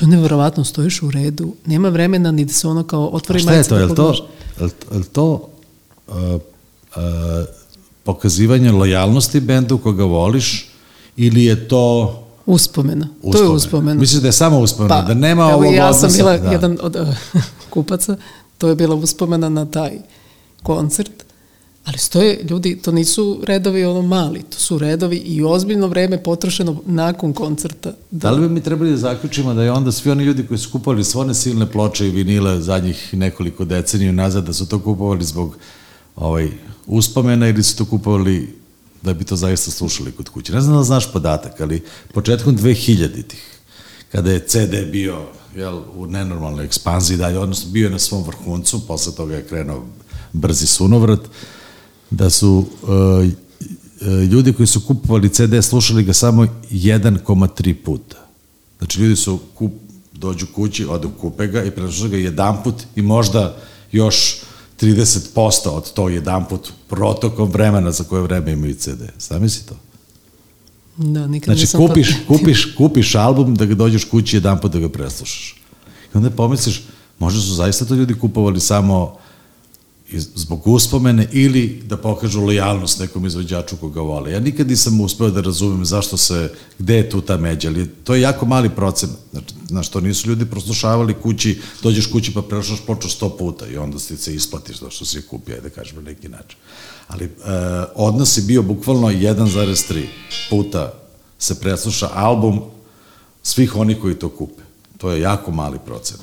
I 0.00 0.02
tu 0.02 0.06
nevjerovatno 0.06 0.64
stojiš 0.64 1.02
u 1.02 1.10
redu, 1.10 1.54
nema 1.66 1.88
vremena 1.88 2.32
ni 2.32 2.44
da 2.44 2.52
se 2.52 2.68
ono 2.68 2.82
kao 2.82 3.06
otvori 3.06 3.42
majice. 3.42 3.64
Šta 3.64 3.78
je 3.78 3.94
to, 3.94 4.12
je 4.60 4.70
to, 4.70 4.96
je 4.96 5.02
to 5.12 5.48
uh, 6.08 6.14
uh, 6.14 6.40
pokazivanje 8.04 8.72
lojalnosti 8.72 9.40
bendu 9.40 9.78
koga 9.78 10.04
voliš 10.04 10.68
ili 11.16 11.44
je 11.44 11.68
to 11.68 12.16
Uspomena. 12.46 13.08
uspomena. 13.22 13.38
To 13.38 13.42
je 13.42 13.56
uspomena. 13.56 14.00
Misliš 14.00 14.20
da 14.20 14.28
je 14.28 14.32
samo 14.32 14.58
uspomena, 14.58 14.94
pa, 14.94 15.02
da 15.02 15.14
nema 15.14 15.46
ovog 15.46 15.64
odnosa? 15.64 15.76
Ja 15.76 15.92
sam 15.92 16.12
bila 16.16 16.38
da. 16.38 16.50
jedan 16.50 16.78
od 16.82 16.96
uh, 16.96 17.08
kupaca, 17.70 18.16
to 18.58 18.68
je 18.68 18.74
bila 18.74 18.94
uspomena 18.94 19.48
na 19.48 19.66
taj 19.66 19.98
koncert 20.62 21.24
Ali 21.90 21.98
stoje 21.98 22.40
ljudi, 22.50 22.78
to 22.82 22.92
nisu 22.92 23.40
redovi 23.46 23.84
ono 23.84 24.02
mali, 24.02 24.42
to 24.42 24.58
su 24.58 24.78
redovi 24.78 25.16
i 25.16 25.44
ozbiljno 25.44 25.86
vreme 25.86 26.22
potrošeno 26.22 26.82
nakon 26.86 27.32
koncerta. 27.32 27.90
Da, 27.90 27.96
da 28.10 28.30
li 28.30 28.40
bi 28.40 28.54
mi 28.54 28.60
trebali 28.60 28.90
da 28.90 28.96
zaključimo 28.96 29.54
da 29.54 29.62
je 29.62 29.72
onda 29.72 29.92
svi 29.92 30.10
oni 30.10 30.24
ljudi 30.24 30.46
koji 30.46 30.58
su 30.58 30.70
kupovali 30.72 31.04
sve 31.04 31.20
one 31.20 31.34
silne 31.34 31.70
ploče 31.70 32.06
i 32.06 32.10
vinile 32.10 32.60
zadnjih 32.60 33.14
nekoliko 33.14 33.64
deceniju 33.64 34.12
nazad, 34.12 34.44
da 34.46 34.52
su 34.52 34.68
to 34.68 34.78
kupovali 34.78 35.24
zbog 35.24 35.56
ovaj, 36.16 36.50
uspomena 36.86 37.48
ili 37.48 37.62
su 37.62 37.76
to 37.76 37.84
kupovali 37.84 38.54
da 39.02 39.14
bi 39.14 39.24
to 39.24 39.36
zaista 39.36 39.70
slušali 39.70 40.12
kod 40.12 40.28
kuće. 40.28 40.52
Ne 40.52 40.60
znam 40.60 40.76
da 40.76 40.82
znaš 40.82 41.12
podatak, 41.12 41.60
ali 41.60 41.82
početkom 42.14 42.58
2000-ih, 42.58 43.60
kada 44.12 44.30
je 44.30 44.46
CD 44.46 44.74
bio 44.92 45.22
jel, 45.56 45.80
u 45.96 46.06
nenormalnoj 46.06 46.64
ekspanziji 46.64 47.18
dalje, 47.18 47.38
odnosno 47.38 47.70
bio 47.70 47.86
je 47.86 47.90
na 47.90 47.98
svom 47.98 48.22
vrhuncu, 48.22 48.86
posle 48.86 49.14
toga 49.14 49.34
je 49.34 49.46
krenuo 49.46 49.86
brzi 50.32 50.66
sunovrat, 50.66 51.20
da 52.10 52.30
su 52.30 52.66
uh, 52.82 52.90
ljudi 54.30 54.52
koji 54.52 54.66
su 54.66 54.80
kupovali 54.86 55.28
CD 55.28 55.62
slušali 55.62 56.04
ga 56.04 56.12
samo 56.12 56.46
1,3 56.70 57.74
puta. 57.84 58.16
Znači 58.78 59.00
ljudi 59.00 59.16
su 59.16 59.38
kup, 59.54 59.72
dođu 60.12 60.46
kući, 60.54 60.84
odu 60.84 61.10
kupe 61.20 61.46
ga 61.46 61.64
i 61.64 61.70
preslušaju 61.70 62.10
ga 62.10 62.16
jedan 62.16 62.62
put 62.62 62.74
i 62.96 63.02
možda 63.02 63.56
još 63.92 64.36
30% 64.80 65.68
od 65.68 65.92
to 65.92 66.08
jedan 66.08 66.48
put 66.48 66.72
protokom 66.88 67.50
vremena 67.50 67.92
za 67.92 68.04
koje 68.04 68.22
vreme 68.22 68.52
imaju 68.52 68.74
CD. 68.74 69.02
Zamisli 69.18 69.66
to. 69.66 69.74
Da, 70.96 71.26
nikad 71.26 71.44
Znači, 71.44 71.60
nisam 71.60 71.80
to 71.80 71.86
kupiš, 71.86 72.06
primetila. 72.06 72.28
kupiš, 72.38 72.74
kupiš 72.76 73.14
album 73.14 73.54
da 73.54 73.64
ga 73.64 73.74
dođeš 73.74 74.04
kući 74.04 74.36
jedan 74.36 74.60
put 74.60 74.72
da 74.72 74.78
ga 74.78 74.88
preslušaš. 74.88 75.56
I 76.14 76.16
onda 76.16 76.30
pomisliš, 76.30 76.82
možda 77.18 77.40
su 77.40 77.54
zaista 77.54 77.84
to 77.84 77.94
ljudi 77.94 78.14
kupovali 78.14 78.60
samo 78.60 79.16
zbog 80.18 80.66
uspomene 80.66 81.28
ili 81.32 81.82
da 81.86 81.96
pokažu 81.96 82.40
lojalnost 82.40 82.98
nekom 82.98 83.26
izvođaču 83.26 83.76
koga 83.76 84.00
vole. 84.00 84.32
Ja 84.32 84.40
nikad 84.40 84.68
nisam 84.68 85.00
uspeo 85.00 85.30
da 85.30 85.40
razumem 85.40 85.84
zašto 85.84 86.16
se, 86.16 86.52
gde 86.78 86.96
je 86.96 87.10
tu 87.10 87.20
ta 87.20 87.36
međa, 87.36 87.68
ali 87.68 87.88
to 87.88 88.14
je 88.14 88.20
jako 88.20 88.46
mali 88.46 88.68
procent. 88.68 89.12
Znači, 89.30 89.54
znaš, 89.68 89.88
to 89.88 90.00
nisu 90.00 90.28
ljudi 90.28 90.44
proslušavali 90.44 91.14
kući, 91.14 91.60
dođeš 91.82 92.06
kući 92.06 92.34
pa 92.34 92.42
preslušaš 92.42 92.86
ploču 92.86 93.08
sto 93.08 93.36
puta 93.36 93.66
i 93.66 93.76
onda 93.76 93.98
ti 93.98 94.16
se 94.16 94.34
isplatiš 94.34 94.78
da 94.78 94.90
što 94.90 95.04
si 95.04 95.18
je 95.18 95.22
kupio, 95.22 95.54
ajde 95.54 95.68
da 95.68 95.74
kažem 95.74 95.96
na 95.96 96.02
neki 96.02 96.28
način. 96.28 96.58
Ali 97.08 97.24
e, 97.24 97.30
odnos 97.94 98.38
je 98.38 98.42
bio 98.42 98.62
bukvalno 98.62 99.08
1,3 99.08 100.04
puta 100.50 100.92
se 101.38 101.60
presluša 101.60 102.10
album 102.14 102.60
svih 103.42 103.76
onih 103.76 103.98
koji 104.00 104.14
to 104.14 104.28
kupe. 104.28 104.62
To 104.98 105.10
je 105.10 105.20
jako 105.20 105.50
mali 105.50 105.78
procent. 105.86 106.20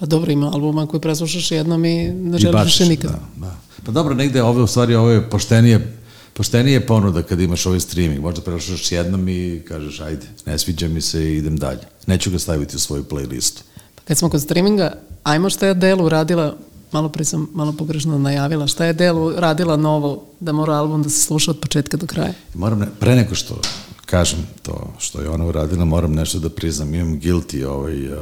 Pa 0.00 0.06
dobro, 0.06 0.32
ima 0.32 0.50
albuma 0.54 0.86
koji 0.86 1.00
preslušaš 1.00 1.50
jednom 1.50 1.84
i 1.84 2.12
ne 2.12 2.38
želiš 2.38 2.64
više 2.64 2.86
nikad. 2.86 3.10
Da, 3.10 3.46
da. 3.46 3.56
Pa 3.86 3.92
dobro, 3.92 4.14
negde 4.14 4.42
ove, 4.42 4.62
u 4.62 4.66
stvari, 4.66 4.94
ovo 4.94 5.10
je 5.10 5.30
poštenije, 5.30 5.98
poštenije 6.32 6.86
ponuda 6.86 7.22
kad 7.22 7.40
imaš 7.40 7.66
ovaj 7.66 7.80
streaming. 7.80 8.22
Možda 8.22 8.40
preslušaš 8.40 8.92
jednom 8.92 9.28
i 9.28 9.62
kažeš, 9.68 10.00
ajde, 10.00 10.26
ne 10.46 10.58
sviđa 10.58 10.88
mi 10.88 11.00
se 11.00 11.24
i 11.24 11.36
idem 11.36 11.56
dalje. 11.56 11.80
Neću 12.06 12.30
ga 12.30 12.38
staviti 12.38 12.76
u 12.76 12.78
svoju 12.78 13.04
playlistu. 13.04 13.60
Pa 13.94 14.02
kad 14.04 14.18
smo 14.18 14.28
kod 14.28 14.42
streaminga, 14.42 14.92
ajmo 15.22 15.50
šta 15.50 15.66
je 15.66 15.74
Delu 15.74 16.08
radila, 16.08 16.56
malo 16.92 17.08
pre 17.08 17.24
sam 17.24 17.48
malo 17.54 17.72
pogrešno 17.72 18.18
najavila, 18.18 18.66
šta 18.66 18.84
je 18.84 18.92
Delu 18.92 19.32
radila 19.36 19.76
novo 19.76 20.24
da 20.40 20.52
mora 20.52 20.72
album 20.72 21.02
da 21.02 21.08
se 21.08 21.20
sluša 21.20 21.50
od 21.50 21.58
početka 21.60 21.96
do 21.96 22.06
kraja? 22.06 22.32
Moram, 22.54 22.78
ne, 22.78 22.86
pre 23.00 23.14
nego 23.14 23.34
što 23.34 23.60
kažem 24.06 24.46
to 24.62 24.94
što 24.98 25.20
je 25.20 25.28
ona 25.28 25.46
uradila, 25.46 25.84
moram 25.84 26.12
nešto 26.12 26.38
da 26.38 26.50
priznam. 26.50 26.94
Imam 26.94 27.20
guilty, 27.20 27.64
ovaj, 27.64 28.08
uh, 28.08 28.18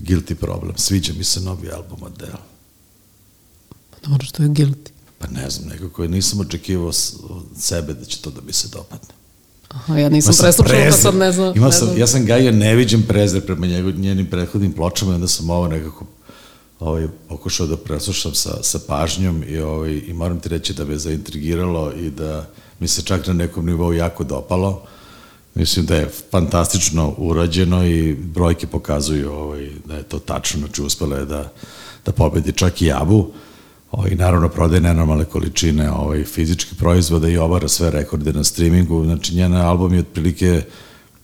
guilty 0.00 0.34
problem. 0.34 0.72
Sviđa 0.76 1.12
mi 1.12 1.24
se 1.24 1.40
novi 1.40 1.70
album 1.70 2.02
od 2.02 2.12
Dela. 2.18 2.42
Pa 3.90 3.96
dobro, 4.08 4.26
što 4.26 4.42
je 4.42 4.48
guilty. 4.48 4.90
Pa 5.18 5.26
ne 5.26 5.50
znam, 5.50 5.68
nekako 5.68 6.06
nisam 6.06 6.40
očekivao 6.40 6.86
od 6.88 7.44
sebe 7.58 7.94
da 7.94 8.04
će 8.04 8.22
to 8.22 8.30
da 8.30 8.40
mi 8.40 8.52
se 8.52 8.68
dopadne. 8.68 9.14
Aha, 9.68 9.98
ja 9.98 10.08
nisam 10.08 10.34
preslušala, 10.40 10.84
pa 10.84 10.92
sad 10.92 11.14
ne 11.14 11.32
znam. 11.32 11.56
Imao 11.56 11.68
ne 11.68 11.76
sam, 11.76 11.98
ja 11.98 12.06
sam 12.06 12.24
gajio 12.24 12.52
neviđen 12.52 13.02
prezir 13.02 13.46
prema 13.46 13.66
njegov, 13.66 13.92
njenim 13.92 14.26
prethodnim 14.26 14.72
pločama 14.72 15.12
i 15.12 15.14
onda 15.14 15.28
sam 15.28 15.50
ovo 15.50 15.68
nekako 15.68 16.04
ovaj, 16.80 17.08
pokušao 17.28 17.66
da 17.66 17.76
preslušam 17.76 18.34
sa, 18.34 18.62
sa 18.62 18.78
pažnjom 18.86 19.44
i, 19.48 19.58
ovaj, 19.58 20.02
i 20.06 20.12
moram 20.12 20.40
ti 20.40 20.48
reći 20.48 20.74
da 20.74 20.84
me 20.84 20.98
zaintrigiralo 20.98 21.92
i 21.92 22.10
da 22.10 22.46
mi 22.80 22.88
se 22.88 23.02
čak 23.02 23.26
na 23.26 23.32
nekom 23.32 23.66
nivou 23.66 23.92
jako 23.92 24.24
dopalo. 24.24 24.82
Mislim 25.58 25.86
da 25.86 25.96
je 25.96 26.08
fantastično 26.30 27.14
urađeno 27.16 27.86
i 27.86 28.14
brojke 28.14 28.66
pokazuju 28.66 29.32
ovaj, 29.32 29.70
da 29.84 29.96
je 29.96 30.02
to 30.02 30.18
tačno, 30.18 30.60
znači 30.60 30.82
uspela 30.82 31.16
je 31.16 31.24
da, 31.24 31.52
da 32.06 32.12
pobedi 32.12 32.52
čak 32.52 32.82
i 32.82 32.86
Jabu. 32.86 33.30
Ovaj, 33.92 34.10
naravno 34.10 34.48
prodaje 34.48 34.80
nenormalne 34.80 35.24
količine 35.24 35.90
ovaj, 35.90 36.24
fizičkih 36.24 36.78
proizvoda 36.78 37.28
i 37.28 37.36
obara 37.36 37.68
sve 37.68 37.90
rekorde 37.90 38.32
na 38.32 38.44
streamingu. 38.44 39.04
Znači 39.04 39.34
njen 39.34 39.54
album 39.54 39.94
je 39.94 40.00
otprilike 40.00 40.62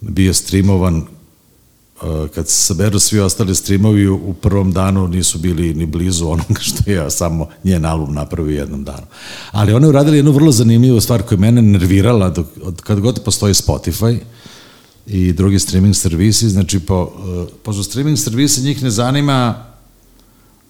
bio 0.00 0.34
streamovan 0.34 1.06
kad 2.34 2.48
se 2.48 2.56
saberu 2.56 2.98
svi 2.98 3.20
ostali 3.20 3.54
streamovi 3.54 4.08
u 4.08 4.34
prvom 4.34 4.72
danu 4.72 5.08
nisu 5.08 5.38
bili 5.38 5.74
ni 5.74 5.86
blizu 5.86 6.28
onoga 6.28 6.60
što 6.68 6.90
je 6.90 7.10
samo 7.10 7.48
njen 7.64 7.84
album 7.84 8.14
napravio 8.14 8.58
jednom 8.58 8.84
danu. 8.84 9.06
Ali 9.52 9.72
ona 9.72 9.86
je 9.86 9.88
uradila 9.88 10.16
jednu 10.16 10.32
vrlo 10.32 10.52
zanimljivu 10.52 11.00
stvar 11.00 11.22
koja 11.22 11.36
je 11.36 11.40
mene 11.40 11.62
nervirala 11.62 12.30
dok, 12.30 12.46
od, 12.62 12.80
kad 12.80 13.00
god 13.00 13.20
postoji 13.24 13.54
Spotify 13.54 14.18
i 15.06 15.32
drugi 15.32 15.58
streaming 15.58 15.96
servisi, 15.96 16.48
znači 16.48 16.80
po, 16.80 17.02
uh, 17.02 17.48
pošto 17.62 17.82
streaming 17.82 18.18
servisi 18.18 18.62
njih 18.62 18.82
ne 18.82 18.90
zanima 18.90 19.64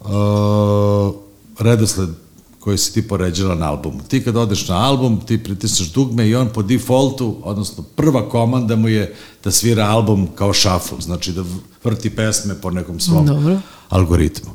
uh, 0.01 1.15
redosled 1.59 2.24
koji 2.65 2.79
si 2.79 2.93
ti 2.95 3.09
poređala 3.09 3.55
na 3.55 3.69
albumu. 3.71 4.01
Ti 4.09 4.25
kad 4.25 4.37
odeš 4.37 4.69
na 4.69 4.77
album, 4.77 5.21
ti 5.21 5.43
pritisneš 5.45 5.93
dugme 5.93 6.29
i 6.29 6.35
on 6.35 6.49
po 6.49 6.63
defaultu, 6.63 7.37
odnosno 7.43 7.85
prva 7.97 8.29
komanda 8.29 8.77
mu 8.77 8.89
je 8.89 9.15
da 9.45 9.51
svira 9.51 9.85
album 9.85 10.29
kao 10.35 10.55
shuffle, 10.55 11.01
znači 11.01 11.33
da 11.33 11.45
vrti 11.85 12.11
pesme 12.11 12.55
po 12.61 12.71
nekom 12.71 13.01
svom 13.01 13.27
Dobro. 13.27 13.59
algoritmu. 13.89 14.51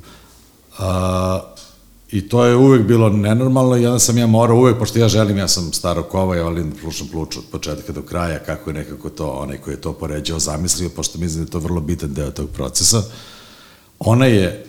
Uh, 0.79 0.85
I 2.11 2.21
to 2.29 2.45
je 2.45 2.55
uvek 2.55 2.87
bilo 2.87 3.09
nenormalno 3.09 3.77
i 3.77 3.85
onda 3.85 3.99
sam 3.99 4.17
ja 4.17 4.27
morao 4.27 4.57
uvek, 4.57 4.79
pošto 4.79 4.99
ja 4.99 5.07
želim, 5.07 5.37
ja 5.37 5.47
sam 5.47 5.73
staro 5.73 6.03
kova, 6.03 6.35
ja 6.35 6.43
volim 6.43 6.73
slušam 6.79 7.07
pluču 7.07 7.39
od 7.39 7.45
početka 7.51 7.93
do 7.93 8.01
kraja, 8.01 8.39
kako 8.39 8.69
je 8.69 8.73
nekako 8.73 9.09
to, 9.09 9.29
onaj 9.29 9.57
koji 9.57 9.73
je 9.73 9.81
to 9.81 9.93
poređao, 9.93 10.39
zamislio, 10.39 10.89
pošto 10.89 11.19
mislim 11.19 11.43
da 11.43 11.47
je 11.47 11.51
to 11.51 11.59
vrlo 11.59 11.81
bitan 11.81 12.13
deo 12.13 12.31
tog 12.31 12.49
procesa. 12.49 13.03
Ona 13.99 14.25
je 14.25 14.68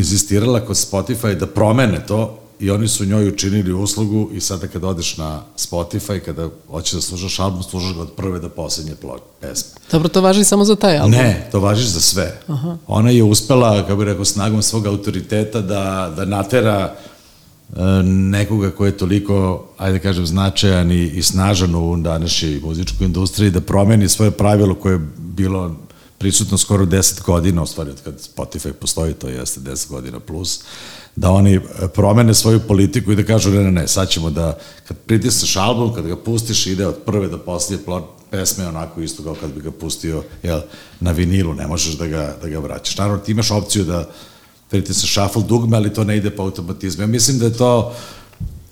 insistirala 0.00 0.60
kod 0.60 0.76
Spotify 0.76 1.34
da 1.34 1.46
promene 1.46 2.06
to 2.06 2.40
i 2.60 2.70
oni 2.70 2.88
su 2.88 3.04
njoj 3.04 3.28
učinili 3.28 3.72
uslugu 3.72 4.30
i 4.32 4.40
sada 4.40 4.66
kad 4.66 4.84
odeš 4.84 5.16
na 5.16 5.42
Spotify, 5.56 6.20
kada 6.20 6.48
hoćeš 6.70 6.92
da 6.92 7.00
slušaš 7.00 7.38
album, 7.38 7.62
slušaš 7.62 7.94
ga 7.94 8.00
od 8.00 8.12
prve 8.12 8.38
do 8.38 8.48
poslednje 8.48 8.92
pesme. 9.40 9.80
Dobro, 9.92 10.08
to 10.08 10.20
važi 10.20 10.44
samo 10.44 10.64
za 10.64 10.76
taj 10.76 10.98
album. 10.98 11.10
Ne, 11.10 11.48
to 11.52 11.60
važi 11.60 11.88
za 11.88 12.00
sve. 12.00 12.40
Aha. 12.46 12.76
Ona 12.86 13.10
je 13.10 13.22
uspela, 13.22 13.82
kako 13.82 13.96
bih 13.96 14.06
rekao, 14.06 14.24
snagom 14.24 14.62
svog 14.62 14.86
autoriteta 14.86 15.60
da, 15.60 16.12
da 16.16 16.24
natera 16.24 16.94
e, 17.76 17.82
nekoga 18.04 18.70
ko 18.70 18.86
je 18.86 18.96
toliko, 18.96 19.64
ajde 19.78 19.98
da 19.98 20.02
kažem, 20.02 20.26
značajan 20.26 20.92
i, 20.92 21.04
i 21.04 21.22
snažan 21.22 21.74
u 21.74 21.96
današnjoj 21.96 22.60
muzičkoj 22.60 23.06
industriji 23.06 23.50
da 23.50 23.60
promeni 23.60 24.08
svoje 24.08 24.30
pravilo 24.30 24.74
koje 24.74 24.92
je 24.92 25.08
bilo 25.18 25.76
prisutno 26.20 26.58
skoro 26.58 26.86
10 26.86 27.22
godina, 27.22 27.62
u 27.62 27.66
stvari 27.66 27.90
kad 28.04 28.14
Spotify 28.36 28.72
postoji, 28.72 29.14
to 29.14 29.28
jeste 29.28 29.60
10 29.60 29.88
godina 29.88 30.20
plus, 30.20 30.60
da 31.16 31.30
oni 31.30 31.54
e, 31.54 31.60
promene 31.94 32.34
svoju 32.34 32.60
politiku 32.60 33.12
i 33.12 33.16
da 33.16 33.22
kažu 33.22 33.50
ne, 33.50 33.64
ne, 33.64 33.70
ne, 33.70 33.88
sad 33.88 34.08
ćemo 34.08 34.30
da, 34.30 34.58
kad 34.88 34.96
pritisneš 34.96 35.56
album, 35.56 35.94
kad 35.94 36.06
ga 36.06 36.16
pustiš, 36.16 36.66
ide 36.66 36.86
od 36.86 36.96
prve 37.06 37.28
do 37.28 37.38
plot, 37.84 38.04
pesme 38.30 38.68
onako 38.68 39.00
isto 39.00 39.22
kao 39.22 39.36
kad 39.40 39.52
bi 39.52 39.60
ga 39.60 39.70
pustio 39.70 40.22
jel, 40.42 40.60
na 41.00 41.12
vinilu, 41.12 41.54
ne 41.54 41.66
možeš 41.66 41.94
da 41.94 42.06
ga, 42.06 42.36
da 42.42 42.48
ga 42.48 42.58
vraćaš. 42.58 42.98
Naravno, 42.98 43.18
ti 43.18 43.32
imaš 43.32 43.50
opciju 43.50 43.84
da 43.84 44.08
pritisneš 44.70 45.12
shuffle 45.12 45.42
dugme, 45.42 45.76
ali 45.76 45.94
to 45.94 46.04
ne 46.04 46.16
ide 46.16 46.30
po 46.30 46.42
automatizmu. 46.42 47.02
Ja 47.02 47.06
mislim 47.06 47.38
da 47.38 47.44
je 47.44 47.56
to 47.56 47.78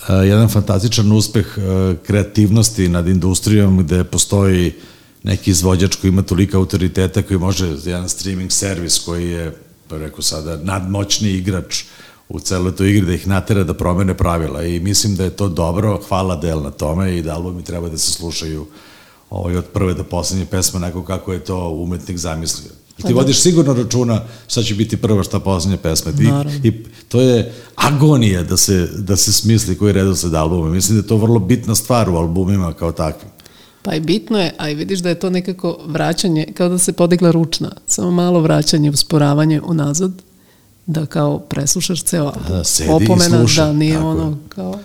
uh, 0.00 0.08
jedan 0.08 0.48
fantastičan 0.48 1.12
uspeh 1.12 1.46
uh, 1.56 1.96
kreativnosti 2.06 2.88
nad 2.88 3.08
industrijom 3.08 3.78
gde 3.78 4.04
postoji 4.04 4.72
neki 5.22 5.50
izvođač 5.50 5.96
koji 5.96 6.08
ima 6.08 6.22
tolika 6.22 6.58
autoriteta 6.58 7.22
koji 7.22 7.38
može 7.38 7.76
jedan 7.84 8.08
streaming 8.08 8.52
servis 8.52 8.98
koji 8.98 9.30
je, 9.30 9.56
pa 9.88 9.96
rekao 9.96 10.22
sada, 10.22 10.56
nadmoćni 10.56 11.30
igrač 11.30 11.84
u 12.28 12.40
celoj 12.40 12.76
toj 12.76 12.90
igri 12.90 13.06
da 13.06 13.14
ih 13.14 13.26
natera 13.26 13.64
da 13.64 13.74
promene 13.74 14.16
pravila 14.16 14.62
i 14.64 14.80
mislim 14.80 15.16
da 15.16 15.24
je 15.24 15.30
to 15.30 15.48
dobro, 15.48 16.00
hvala 16.08 16.36
Del 16.36 16.62
na 16.62 16.70
tome 16.70 17.18
i 17.18 17.22
da 17.22 17.34
albumi 17.34 17.64
treba 17.64 17.88
da 17.88 17.98
se 17.98 18.12
slušaju 18.12 18.66
ovaj, 19.30 19.56
od 19.56 19.64
prve 19.64 19.94
do 19.94 20.04
poslednje 20.04 20.46
pesme 20.46 20.76
onako 20.76 21.04
kako 21.04 21.32
je 21.32 21.44
to 21.44 21.68
umetnik 21.68 22.16
zamislio. 22.16 22.72
Ti 23.06 23.12
vodiš 23.12 23.40
sigurno 23.40 23.74
računa 23.74 24.22
šta 24.48 24.62
će 24.62 24.74
biti 24.74 24.96
prva 24.96 25.22
šta 25.22 25.40
poslednja 25.40 25.76
pesma. 25.76 26.12
Naravno. 26.18 26.60
I 26.64 26.72
to 27.08 27.20
je 27.20 27.54
agonija 27.74 28.42
da 28.42 28.56
se, 28.56 28.88
da 28.96 29.16
se 29.16 29.32
smisli 29.32 29.78
koji 29.78 29.92
redosled 29.92 30.34
albuma. 30.34 30.70
Mislim 30.70 30.96
da 30.98 31.02
je 31.04 31.08
to 31.08 31.16
vrlo 31.16 31.38
bitna 31.38 31.74
stvar 31.74 32.10
u 32.10 32.16
albumima 32.16 32.72
kao 32.72 32.92
takvim. 32.92 33.30
Pa 33.82 33.94
i 33.94 34.00
bitno 34.00 34.40
je, 34.40 34.54
a 34.58 34.70
i 34.70 34.74
vidiš 34.74 34.98
da 34.98 35.08
je 35.08 35.18
to 35.20 35.30
nekako 35.30 35.78
vraćanje, 35.86 36.46
kao 36.56 36.68
da 36.68 36.78
se 36.78 36.92
podigla 36.92 37.30
ručna, 37.30 37.70
samo 37.86 38.10
malo 38.10 38.40
vraćanje, 38.40 38.90
usporavanje 38.90 39.60
unazad, 39.60 40.12
da 40.86 41.06
kao 41.06 41.38
preslušaš 41.38 42.02
ceo 42.02 42.24
album. 42.24 42.42
da, 42.48 42.64
sedi 42.64 42.90
i 42.90 42.92
Opomena, 42.92 43.38
sluša, 43.38 43.64
da, 43.64 43.72
nije 43.72 43.94
tako 43.94 44.06
je. 44.06 44.12
ono 44.12 44.38
kao... 44.48 44.78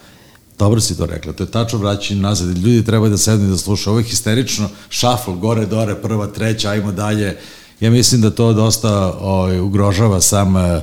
Dobro 0.59 0.81
si 0.81 0.97
to 0.97 1.05
rekla, 1.05 1.33
to 1.33 1.43
je 1.43 1.51
tačno 1.51 1.79
vraćanje 1.79 2.19
nazad. 2.19 2.57
Ljudi 2.57 2.85
treba 2.85 3.09
da 3.09 3.17
sednu 3.17 3.47
i 3.47 3.50
da 3.50 3.57
slušaju. 3.57 3.91
Ovo 3.91 4.00
je 4.00 4.03
histerično, 4.05 4.69
šafl, 4.89 5.31
gore, 5.31 5.65
dore, 5.65 5.95
prva, 5.95 6.27
treća, 6.27 6.69
ajmo 6.69 6.91
dalje. 6.91 7.38
Ja 7.79 7.91
mislim 7.91 8.21
da 8.21 8.29
to 8.29 8.53
dosta 8.53 9.13
ovaj, 9.19 9.59
ugrožava 9.59 10.21
sam 10.21 10.57
eh, 10.57 10.81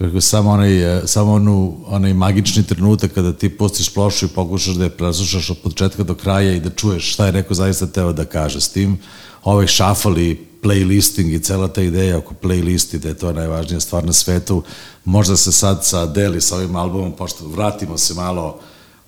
kako 0.00 0.20
sam 0.20 0.46
onaj, 0.46 0.98
eh, 0.98 1.02
samo 1.06 1.32
onu, 1.32 1.76
onaj 1.86 2.14
magični 2.14 2.62
trenutak 2.62 3.12
kada 3.12 3.32
ti 3.32 3.48
pustiš 3.48 3.94
plošu 3.94 4.26
i 4.26 4.28
pokušaš 4.28 4.74
da 4.74 4.84
je 4.84 4.90
preslušaš 4.90 5.50
od 5.50 5.58
početka 5.58 6.02
do 6.02 6.14
kraja 6.14 6.52
i 6.52 6.60
da 6.60 6.70
čuješ 6.70 7.12
šta 7.12 7.26
je 7.26 7.32
neko 7.32 7.54
zaista 7.54 7.86
teo 7.86 8.12
da 8.12 8.24
kaže 8.24 8.60
s 8.60 8.68
tim. 8.68 8.98
Ovaj 9.44 9.66
šafal 9.66 10.18
i 10.18 10.38
playlisting 10.62 11.34
i 11.34 11.42
cela 11.42 11.68
ta 11.68 11.82
ideja 11.82 12.18
oko 12.18 12.34
playlisti, 12.42 12.98
da 12.98 13.08
je 13.08 13.18
to 13.18 13.32
najvažnija 13.32 13.80
stvar 13.80 14.04
na 14.04 14.12
svetu, 14.12 14.62
možda 15.04 15.36
se 15.36 15.52
sad 15.52 15.84
sa 15.84 16.06
Deli, 16.06 16.40
sa 16.40 16.56
ovim 16.56 16.76
albumom, 16.76 17.12
pošto 17.12 17.48
vratimo 17.48 17.98
se 17.98 18.14
malo 18.14 18.58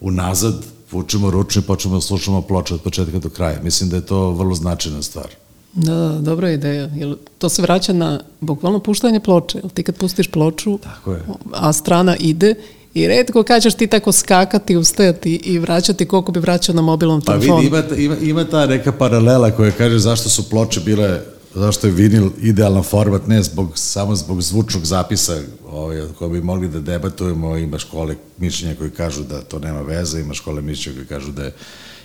unazad, 0.01 0.65
vučemo 0.91 1.31
ručno 1.31 1.63
i 1.63 1.67
počnemo 1.67 1.97
da 1.97 2.01
slušamo 2.01 2.43
ploče 2.43 2.75
od 2.75 2.83
početka 2.83 3.19
do 3.19 3.29
kraja. 3.29 3.63
Mislim 3.63 3.91
da 3.91 3.97
je 3.97 4.07
to 4.07 4.31
vrlo 4.31 4.55
značajna 4.55 5.03
stvar. 5.03 5.42
Da, 5.73 5.95
da, 5.95 6.19
dobra 6.21 6.51
ideja. 6.51 6.89
Jel, 6.95 7.17
to 7.39 7.49
se 7.49 7.63
vraća 7.63 7.93
na 7.93 8.21
bukvalno 8.41 8.79
puštanje 8.79 9.21
ploče. 9.21 9.59
Jel, 9.59 9.71
ti 9.71 9.83
kad 9.83 9.97
pustiš 9.97 10.29
ploču, 10.29 10.79
Tako 10.79 11.13
je. 11.13 11.21
a 11.53 11.73
strana 11.73 12.17
ide 12.17 12.55
i 12.95 13.09
redko 13.09 13.43
kažeš 13.43 13.75
ti 13.75 13.87
tako 13.87 14.13
skakati, 14.13 14.77
ustajati 14.77 15.35
i 15.35 15.59
vraćati 15.59 16.07
koliko 16.07 16.33
bi 16.33 16.41
vraćao 16.41 16.75
na 16.75 16.83
mobilnom 16.83 17.21
Pa 17.21 17.33
telefonu. 17.33 17.57
vidi, 17.57 17.67
ima, 17.69 17.83
ima, 17.97 18.17
ima 18.17 18.45
ta 18.45 18.67
neka 18.67 18.93
paralela 18.93 19.51
koja 19.51 19.71
kaže 19.71 19.99
zašto 19.99 20.29
su 20.29 20.51
ploče 20.51 20.81
bile, 20.81 21.21
zašto 21.55 21.87
je 21.87 21.93
vinil 21.93 22.31
idealan 22.41 22.83
format, 22.83 23.27
ne 23.27 23.43
zbog, 23.43 23.73
samo 23.75 24.17
zbog 24.17 24.43
zvučnog 24.43 24.85
zapisa 24.85 25.41
ovaj, 25.71 26.03
koje 26.19 26.31
bi 26.31 26.41
mogli 26.41 26.69
da 26.69 26.81
debatujemo, 26.81 27.57
ima 27.57 27.79
škole 27.79 28.17
mišljenja 28.39 28.75
koji 28.75 28.91
kažu 28.91 29.23
da 29.23 29.41
to 29.43 29.59
nema 29.59 29.81
veze, 29.81 30.21
ima 30.21 30.35
škole 30.35 30.63
mišljenja 30.63 30.99
koji 30.99 31.07
kažu 31.07 31.33
da 31.33 31.45
je 31.45 31.53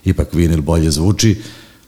ipak 0.05 0.33
vinil 0.33 0.61
bolje 0.61 0.91
zvuči. 0.91 1.41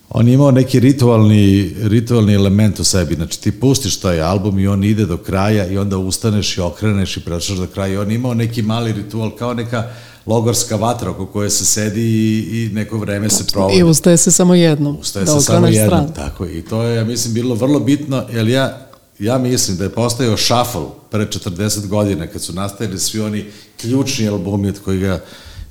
On 0.10 0.28
je 0.28 0.34
imao 0.34 0.52
neki 0.52 0.80
ritualni, 0.80 1.76
ritualni 1.82 2.34
element 2.34 2.80
u 2.80 2.84
sebi, 2.84 3.16
znači 3.16 3.42
ti 3.42 3.52
pustiš 3.52 4.00
taj 4.00 4.22
album 4.22 4.60
i 4.60 4.68
on 4.68 4.84
ide 4.84 5.06
do 5.06 5.18
kraja 5.18 5.68
i 5.68 5.78
onda 5.78 5.98
ustaneš 5.98 6.58
i 6.58 6.62
okreneš 6.62 7.18
i 7.18 7.20
prešaš 7.20 7.58
do 7.58 7.68
kraja 7.68 7.94
i 7.94 7.98
on 7.98 8.12
je 8.12 8.16
imao 8.16 8.34
neki 8.34 8.62
mali 8.62 8.92
ritual 8.92 9.32
kao 9.32 9.54
neka 9.54 9.84
logorska 10.26 10.76
vatra 10.76 11.12
oko 11.12 11.26
koje 11.26 11.50
se 11.50 11.66
sedi 11.66 12.02
i, 12.02 12.64
i 12.64 12.70
neko 12.74 12.98
vreme 12.98 13.30
se 13.30 13.44
provodi. 13.52 13.78
I 13.78 13.84
ustaje 13.84 14.18
se 14.18 14.32
samo 14.32 14.56
jednom. 14.56 14.98
Ustaje 14.98 15.26
da 15.26 15.32
se 15.32 15.42
samo 15.42 15.68
jednom, 15.68 15.88
stranu. 15.88 16.14
tako. 16.16 16.46
I 16.46 16.62
to 16.62 16.84
je, 16.84 16.96
ja 16.96 17.04
mislim, 17.04 17.34
bilo 17.34 17.56
vrlo 17.56 17.80
bitno, 17.80 18.24
jer 18.32 18.48
ja, 18.48 18.78
ja 19.20 19.38
mislim 19.38 19.78
da 19.78 19.84
je 19.84 19.90
postojao 19.90 20.38
shuffle 20.38 20.86
pre 21.12 21.26
40 21.26 21.88
godina, 21.88 22.28
kad 22.28 22.42
su 22.42 22.54
nastajali 22.54 23.00
svi 23.00 23.22
oni 23.22 23.46
ključni 23.82 24.28
albumi 24.28 24.70
od 24.70 24.80
kojega 24.80 25.24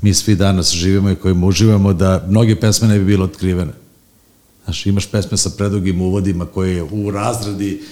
mi 0.02 0.14
svi 0.14 0.36
danas 0.36 0.72
živimo 0.72 1.10
i 1.10 1.16
kojim 1.16 1.44
uživamo, 1.44 1.92
da 1.92 2.24
mnoge 2.28 2.56
pesme 2.60 2.88
ne 2.88 2.98
bi 2.98 3.04
bilo 3.04 3.24
otkrivene. 3.24 3.72
Znaš, 4.68 4.86
imaš 4.86 5.06
pesme 5.06 5.36
sa 5.36 5.50
predugim 5.50 6.00
uvodima 6.00 6.46
koje 6.46 6.82
u 6.82 7.10
razredi 7.10 7.82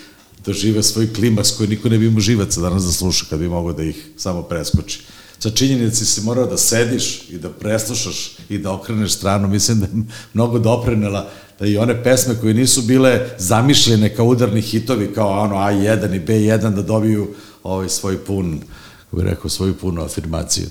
dožive 0.47 0.83
svoj 0.83 1.13
klimaks 1.15 1.51
koji 1.51 1.69
niko 1.69 1.89
ne 1.89 1.99
bi 1.99 2.07
imao 2.07 2.21
živaca 2.21 2.61
danas 2.61 2.85
da 2.85 2.93
sluša 2.93 3.25
kad 3.31 3.39
bi 3.39 3.49
mogao 3.49 3.73
da 3.73 3.83
ih 3.83 4.07
samo 4.17 4.43
preskoči. 4.43 5.01
Sa 5.39 5.51
činjenici 5.51 6.07
si 6.07 6.21
morao 6.21 6.47
da 6.47 6.59
sediš 6.59 7.31
i 7.31 7.39
da 7.39 7.51
preslušaš 7.51 8.37
i 8.49 8.59
da 8.59 8.73
okreneš 8.73 9.13
stranu, 9.13 9.49
mislim 9.49 9.81
da 9.81 9.87
je 9.87 9.93
mnogo 10.35 10.59
doprinela 10.59 11.29
da 11.59 11.67
i 11.67 11.77
one 11.77 12.03
pesme 12.03 12.35
koje 12.41 12.55
nisu 12.55 12.83
bile 12.83 13.29
zamišljene 13.39 14.15
kao 14.15 14.27
udarni 14.27 14.61
hitovi, 14.61 15.15
kao 15.15 15.41
ono 15.41 15.55
A1 15.55 16.17
i 16.17 16.27
B1 16.27 16.75
da 16.75 16.83
dobiju 16.83 17.35
ovaj 17.63 17.89
svoj 17.89 18.19
pun, 18.19 18.61
kako 19.05 19.17
bih 19.17 19.25
rekao, 19.25 19.51
svoju 19.51 19.75
punu 19.75 20.03
afirmaciju. 20.03 20.67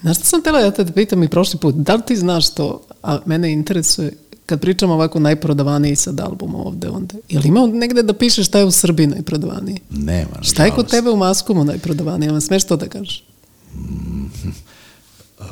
Znaš 0.00 0.16
što 0.16 0.24
sam 0.24 0.42
tela 0.42 0.60
ja 0.60 0.70
te 0.70 0.84
da 0.84 0.92
pitam 0.92 1.22
i 1.22 1.28
prošli 1.28 1.58
put, 1.60 1.74
da 1.74 1.94
li 1.94 2.02
ti 2.06 2.16
znaš 2.16 2.54
to, 2.54 2.86
a 3.02 3.18
mene 3.26 3.52
interesuje, 3.52 4.12
kad 4.48 4.60
pričamo 4.60 4.94
ovako 4.94 5.18
najprodavaniji 5.18 5.96
sad 5.96 6.20
album 6.20 6.54
ovde, 6.54 6.88
onda, 6.88 7.14
je 7.28 7.38
li 7.38 7.48
imao 7.48 7.66
negde 7.66 8.02
da 8.02 8.12
piše 8.12 8.44
šta 8.44 8.58
je 8.58 8.64
u 8.64 8.70
Srbiji 8.70 9.06
najprodavaniji? 9.06 9.80
Nema, 9.90 10.42
Šta 10.42 10.64
je 10.64 10.70
kod 10.70 10.90
tebe 10.90 11.10
u 11.10 11.16
Maskomu 11.16 11.64
najprodavanije? 11.64 12.32
Vam 12.32 12.40
smeš 12.40 12.64
to 12.64 12.76
da 12.76 12.88
kažeš? 12.88 13.24
Uh, 15.40 15.46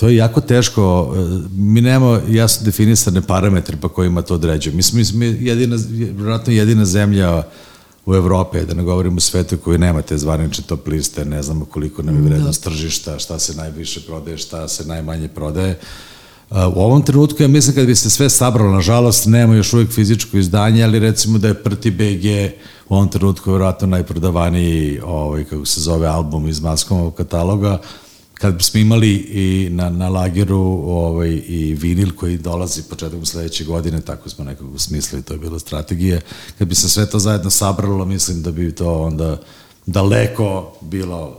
to 0.00 0.08
je 0.08 0.16
jako 0.16 0.40
teško. 0.40 1.02
Uh, 1.02 1.50
Mi 1.52 1.80
nemamo 1.80 2.20
jasno 2.28 2.64
definisane 2.64 3.22
parametre 3.22 3.76
pa 3.80 3.88
kojima 3.88 4.22
to 4.22 4.34
određujemo. 4.34 4.76
Mi 4.76 4.82
smo, 4.82 4.98
mi 4.98 5.04
smo 5.04 5.24
jedina, 5.24 5.76
vjerojatno 5.90 6.52
jedina 6.52 6.84
zemlja 6.84 7.42
u 8.06 8.14
Evrope, 8.14 8.64
da 8.64 8.74
ne 8.74 8.82
govorim 8.82 9.16
u 9.16 9.20
svetu 9.20 9.56
koji 9.56 9.78
nema 9.78 10.02
te 10.02 10.18
zvanične 10.18 10.64
top 10.66 10.88
liste, 10.88 11.24
ne 11.24 11.42
znamo 11.42 11.64
koliko 11.64 12.02
nam 12.02 12.16
je 12.16 12.22
vrednost 12.22 12.64
tržišta, 12.64 13.18
šta 13.18 13.38
se 13.38 13.54
najviše 13.54 14.00
prodaje, 14.00 14.38
šta 14.38 14.68
se 14.68 14.84
najmanje 14.84 15.28
prodaje. 15.28 15.70
Uh, 15.70 16.15
U 16.50 16.80
ovom 16.80 17.02
trenutku, 17.02 17.42
ja 17.42 17.48
mislim 17.48 17.74
kad 17.74 17.86
bi 17.86 17.94
se 17.94 18.10
sve 18.10 18.30
sabralo, 18.30 18.72
nažalost, 18.72 19.26
nema 19.26 19.54
još 19.54 19.72
uvijek 19.72 19.90
fizičko 19.90 20.36
izdanje, 20.36 20.84
ali 20.84 20.98
recimo 20.98 21.38
da 21.38 21.48
je 21.48 21.62
Prti 21.62 21.90
BG 21.90 22.54
u 22.88 22.94
ovom 22.94 23.08
trenutku 23.08 23.50
vjerojatno 23.50 23.86
najprodavaniji, 23.86 25.00
ovaj, 25.04 25.44
kako 25.44 25.64
se 25.64 25.80
zove, 25.80 26.06
album 26.06 26.48
iz 26.48 26.60
Maskomovog 26.60 27.14
kataloga, 27.14 27.78
kad 28.34 28.54
bismo 28.54 28.80
imali 28.80 29.12
i 29.14 29.68
na, 29.70 29.90
na 29.90 30.08
lageru 30.08 30.82
ovaj, 30.86 31.42
i 31.46 31.76
vinil 31.80 32.10
koji 32.16 32.38
dolazi 32.38 32.82
početkom 32.82 33.26
sledeće 33.26 33.64
godine, 33.64 34.00
tako 34.00 34.28
smo 34.28 34.44
nekako 34.44 34.78
smislili, 34.78 35.22
to 35.22 35.34
je 35.34 35.38
bila 35.38 35.58
strategija. 35.58 36.20
Kad 36.58 36.68
bi 36.68 36.74
se 36.74 36.88
sve 36.88 37.10
to 37.10 37.18
zajedno 37.18 37.50
sabralo, 37.50 38.04
mislim 38.04 38.42
da 38.42 38.50
bi 38.50 38.74
to 38.74 39.02
onda 39.02 39.40
daleko 39.86 40.72
bilo 40.80 41.38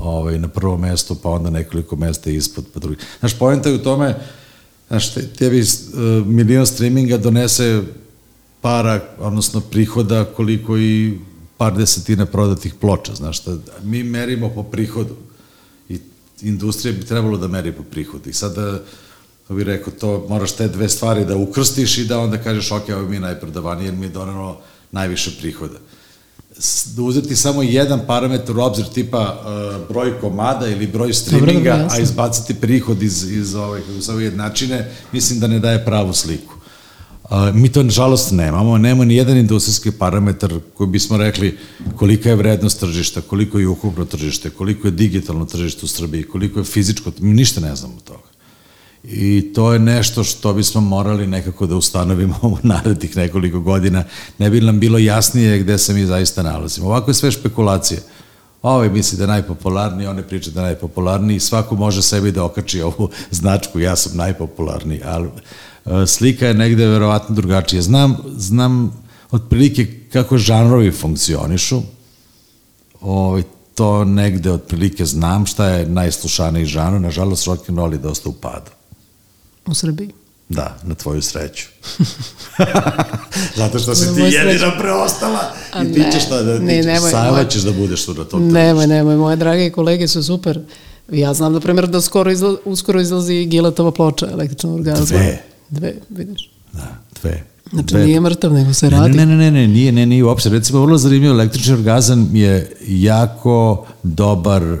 ovaj, 0.00 0.38
na 0.38 0.48
prvom 0.48 0.80
mestu, 0.80 1.14
pa 1.14 1.30
onda 1.30 1.50
nekoliko 1.50 1.96
mesta 1.96 2.30
ispod, 2.30 2.64
pa 2.74 2.80
drugi. 2.80 2.96
Znaš, 3.20 3.38
pojenta 3.38 3.68
je 3.68 3.74
u 3.74 3.82
tome, 3.82 4.14
znaš, 4.94 5.14
te- 5.14 5.26
tebi 5.28 5.60
uh, 5.60 5.66
milion 6.26 6.66
streaminga 6.66 7.16
donese 7.18 7.82
para, 8.60 9.00
odnosno 9.18 9.60
prihoda 9.60 10.24
koliko 10.24 10.78
i 10.78 11.18
par 11.56 11.74
desetina 11.76 12.26
prodatih 12.26 12.74
ploča, 12.74 13.14
znaš 13.14 13.40
šta, 13.40 13.56
mi 13.82 14.02
merimo 14.02 14.48
po 14.48 14.62
prihodu. 14.62 15.16
I 15.88 15.98
industrija 16.42 16.92
bi 16.92 17.04
trebalo 17.04 17.38
da 17.38 17.48
meri 17.48 17.72
po 17.72 17.82
prihodu. 17.82 18.30
I 18.30 18.32
sada 18.32 18.80
kako 19.42 19.54
bih 19.54 19.66
rekao, 19.66 19.92
to 19.92 20.26
moraš 20.28 20.52
te 20.52 20.68
dve 20.68 20.88
stvari 20.88 21.24
da 21.24 21.36
ukrstiš 21.36 21.98
i 21.98 22.04
da 22.04 22.18
onda 22.18 22.38
kažeš 22.38 22.70
ok, 22.72 22.88
ovo 22.88 23.08
mi 23.08 23.16
je 23.16 23.20
najprodavanije 23.20 23.86
jer 23.86 23.94
mi 23.94 24.06
je 24.06 24.10
donalo 24.10 24.60
najviše 24.92 25.30
prihoda. 25.40 25.78
S- 25.78 26.03
Da 26.96 27.02
uzeti 27.02 27.36
samo 27.36 27.62
jedan 27.62 28.00
parametar 28.06 28.58
u 28.58 28.62
obzir 28.62 28.84
tipa 28.84 29.40
uh, 29.40 29.88
broj 29.88 30.20
komada 30.20 30.68
ili 30.68 30.86
broj 30.86 31.14
streaminga, 31.14 31.70
jasno. 31.70 31.98
a 31.98 32.02
izbaciti 32.02 32.54
prihod 32.54 33.02
iz, 33.02 33.32
iz 33.32 33.54
ove, 33.54 33.80
se 34.00 34.12
ove 34.12 34.24
jednačine, 34.24 34.90
mislim 35.12 35.40
da 35.40 35.46
ne 35.46 35.58
daje 35.58 35.84
pravu 35.84 36.12
sliku. 36.12 36.54
A, 37.30 37.52
mi 37.54 37.68
to, 37.68 37.82
nažalost, 37.82 38.30
nemamo. 38.32 38.78
Nema 38.78 39.04
ni 39.04 39.16
jedan 39.16 39.36
industrijski 39.36 39.90
parametar 39.90 40.54
koji 40.74 40.90
bismo 40.90 41.16
rekli 41.16 41.58
kolika 41.96 42.28
je 42.28 42.36
vrednost 42.36 42.80
tržišta, 42.80 43.20
koliko 43.20 43.58
je 43.58 43.68
ukupno 43.68 44.04
tržište, 44.04 44.50
koliko 44.50 44.88
je 44.88 44.90
digitalno 44.90 45.44
tržište 45.44 45.84
u 45.84 45.88
Srbiji, 45.88 46.22
koliko 46.22 46.60
je 46.60 46.64
fizičko, 46.64 47.12
mi 47.18 47.34
ništa 47.34 47.60
ne 47.60 47.76
znamo 47.76 47.94
od 47.96 48.02
toga. 48.02 48.33
I 49.04 49.52
to 49.54 49.72
je 49.72 49.78
nešto 49.78 50.24
što 50.24 50.52
bismo 50.52 50.80
morali 50.80 51.26
nekako 51.26 51.66
da 51.66 51.76
ustanovimo 51.76 52.38
u 52.42 52.56
narednih 52.62 53.16
nekoliko 53.16 53.60
godina, 53.60 54.04
ne 54.38 54.50
bi 54.50 54.60
nam 54.60 54.80
bilo 54.80 54.98
jasnije 54.98 55.58
gde 55.58 55.78
se 55.78 55.94
mi 55.94 56.06
zaista 56.06 56.42
nalazimo. 56.42 56.86
Ovako 56.86 57.10
je 57.10 57.14
sve 57.14 57.30
špekulacije. 57.30 58.00
Ovaj 58.62 58.88
misli 58.88 59.18
da 59.18 59.24
je 59.24 59.28
najpopularniji, 59.28 60.06
one 60.06 60.22
priče 60.22 60.50
da 60.50 60.60
je 60.60 60.64
najpopularniji, 60.64 61.40
svako 61.40 61.76
može 61.76 62.02
sebi 62.02 62.32
da 62.32 62.44
okači 62.44 62.82
ovu 62.82 63.10
značku, 63.30 63.80
ja 63.80 63.96
sam 63.96 64.16
najpopularniji, 64.16 65.00
ali 65.04 65.28
e, 65.84 66.06
slika 66.06 66.46
je 66.46 66.54
negde 66.54 66.86
verovatno 66.86 67.34
drugačija. 67.34 67.82
Znam, 67.82 68.16
znam 68.36 69.02
otprilike 69.30 69.86
kako 70.12 70.38
žanrovi 70.38 70.90
funkcionišu, 70.90 71.82
ovaj, 73.00 73.42
to 73.74 74.04
negde 74.04 74.50
otprilike 74.50 75.04
znam 75.04 75.46
šta 75.46 75.68
je 75.68 75.86
najslušaniji 75.86 76.64
žanr, 76.64 77.00
nažalost 77.00 77.46
rock 77.46 77.68
and 77.68 77.78
roll 77.78 77.92
je 77.92 77.98
dosta 77.98 78.28
u. 78.28 78.73
U 79.66 79.74
Srbiji. 79.74 80.10
Da, 80.48 80.78
na 80.82 80.94
tvoju 80.94 81.22
sreću. 81.22 81.66
Zato 83.56 83.78
što 83.78 83.94
si 83.94 84.14
ti 84.14 84.20
jedina 84.20 84.58
sreću. 84.58 84.78
preostala 84.78 85.52
A 85.72 85.84
i 85.84 85.92
ti 85.92 86.00
ne, 86.00 86.12
ćeš 86.12 86.22
šta 86.26 86.42
da 86.42 86.58
ne, 86.58 86.82
nemoj, 86.82 87.10
sama 87.10 87.44
ćeš 87.44 87.62
da 87.62 87.72
budeš 87.72 88.06
tu 88.06 88.14
na 88.14 88.24
tom 88.24 88.48
Nemoj, 88.48 88.86
nemoj, 88.86 89.16
moje 89.16 89.36
drage 89.36 89.70
kolege 89.70 90.08
su 90.08 90.22
super. 90.22 90.60
Ja 91.12 91.34
znam, 91.34 91.52
na 91.52 91.60
primjer, 91.60 91.86
da 91.86 92.00
skoro 92.00 92.30
izla, 92.30 92.56
uskoro 92.64 93.00
izlazi 93.00 93.44
Giletova 93.44 93.90
ploča 93.90 94.28
električnog 94.32 94.74
orgazma. 94.74 95.04
Dve. 95.06 95.42
Dve, 95.70 95.94
vidiš. 96.10 96.50
Da, 96.72 96.96
dve. 97.22 97.44
Znači, 97.72 97.94
dve. 97.94 98.06
nije 98.06 98.20
mrtav, 98.20 98.52
nego 98.52 98.72
se 98.72 98.90
radi. 98.90 99.16
Ne, 99.16 99.26
ne, 99.26 99.36
ne, 99.36 99.50
ne, 99.50 99.68
nije, 99.68 99.92
ne, 99.92 100.06
nije 100.06 100.24
uopšte. 100.24 100.48
Recimo, 100.48 100.80
vrlo 100.80 100.98
zanimljivo, 100.98 101.34
električni 101.34 101.72
orgazam 101.72 102.36
je 102.36 102.76
jako 102.88 103.86
dobar, 104.02 104.62
uh, 104.62 104.78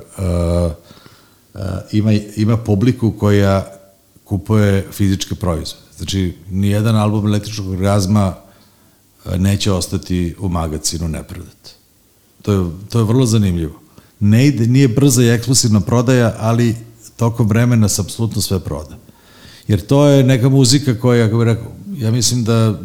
uh, 1.54 1.60
ima, 1.92 2.12
ima 2.36 2.56
publiku 2.56 3.10
koja 3.10 3.66
kupuje 4.24 4.86
fizičke 4.92 5.34
proizvode. 5.34 5.84
Znači, 5.96 6.36
nijedan 6.50 6.96
album 6.96 7.26
električnog 7.26 7.68
orgazma 7.68 8.34
uh, 9.24 9.36
neće 9.36 9.72
ostati 9.72 10.34
u 10.38 10.48
magazinu 10.48 11.08
neprodat. 11.08 11.70
To 12.42 12.52
je, 12.52 12.70
to 12.88 12.98
je 12.98 13.04
vrlo 13.04 13.26
zanimljivo. 13.26 13.80
Ne 14.20 14.46
ide, 14.46 14.66
nije 14.66 14.88
brza 14.88 15.22
i 15.22 15.28
eksplosivna 15.28 15.80
prodaja, 15.80 16.34
ali 16.38 16.76
tokom 17.16 17.48
vremena 17.48 17.88
se 17.88 18.00
apsolutno 18.00 18.42
sve 18.42 18.60
proda. 18.60 18.96
Jer 19.68 19.86
to 19.86 20.06
je 20.06 20.24
neka 20.24 20.48
muzika 20.48 20.98
koja, 20.98 21.26
kako 21.26 21.38
bih 21.38 21.46
rekao, 21.46 21.72
ja 21.96 22.10
mislim 22.10 22.44
da 22.44 22.78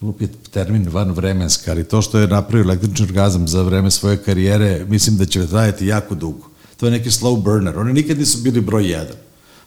glup 0.00 0.20
je 0.20 0.28
termin 0.50 0.88
van 0.92 1.10
vremenska, 1.10 1.70
ali 1.70 1.84
to 1.84 2.02
što 2.02 2.18
je 2.18 2.28
napravio 2.28 2.64
električni 2.64 3.06
orgazam 3.06 3.48
za 3.48 3.62
vreme 3.62 3.90
svoje 3.90 4.16
karijere, 4.16 4.84
mislim 4.88 5.16
da 5.16 5.26
će 5.26 5.46
trajati 5.46 5.86
jako 5.86 6.14
dugo. 6.14 6.48
To 6.76 6.86
je 6.86 6.92
neki 6.92 7.10
slow 7.10 7.42
burner. 7.42 7.78
Oni 7.78 7.92
nikad 7.92 8.18
nisu 8.18 8.38
bili 8.38 8.60
broj 8.60 8.90
jedan. 8.90 9.16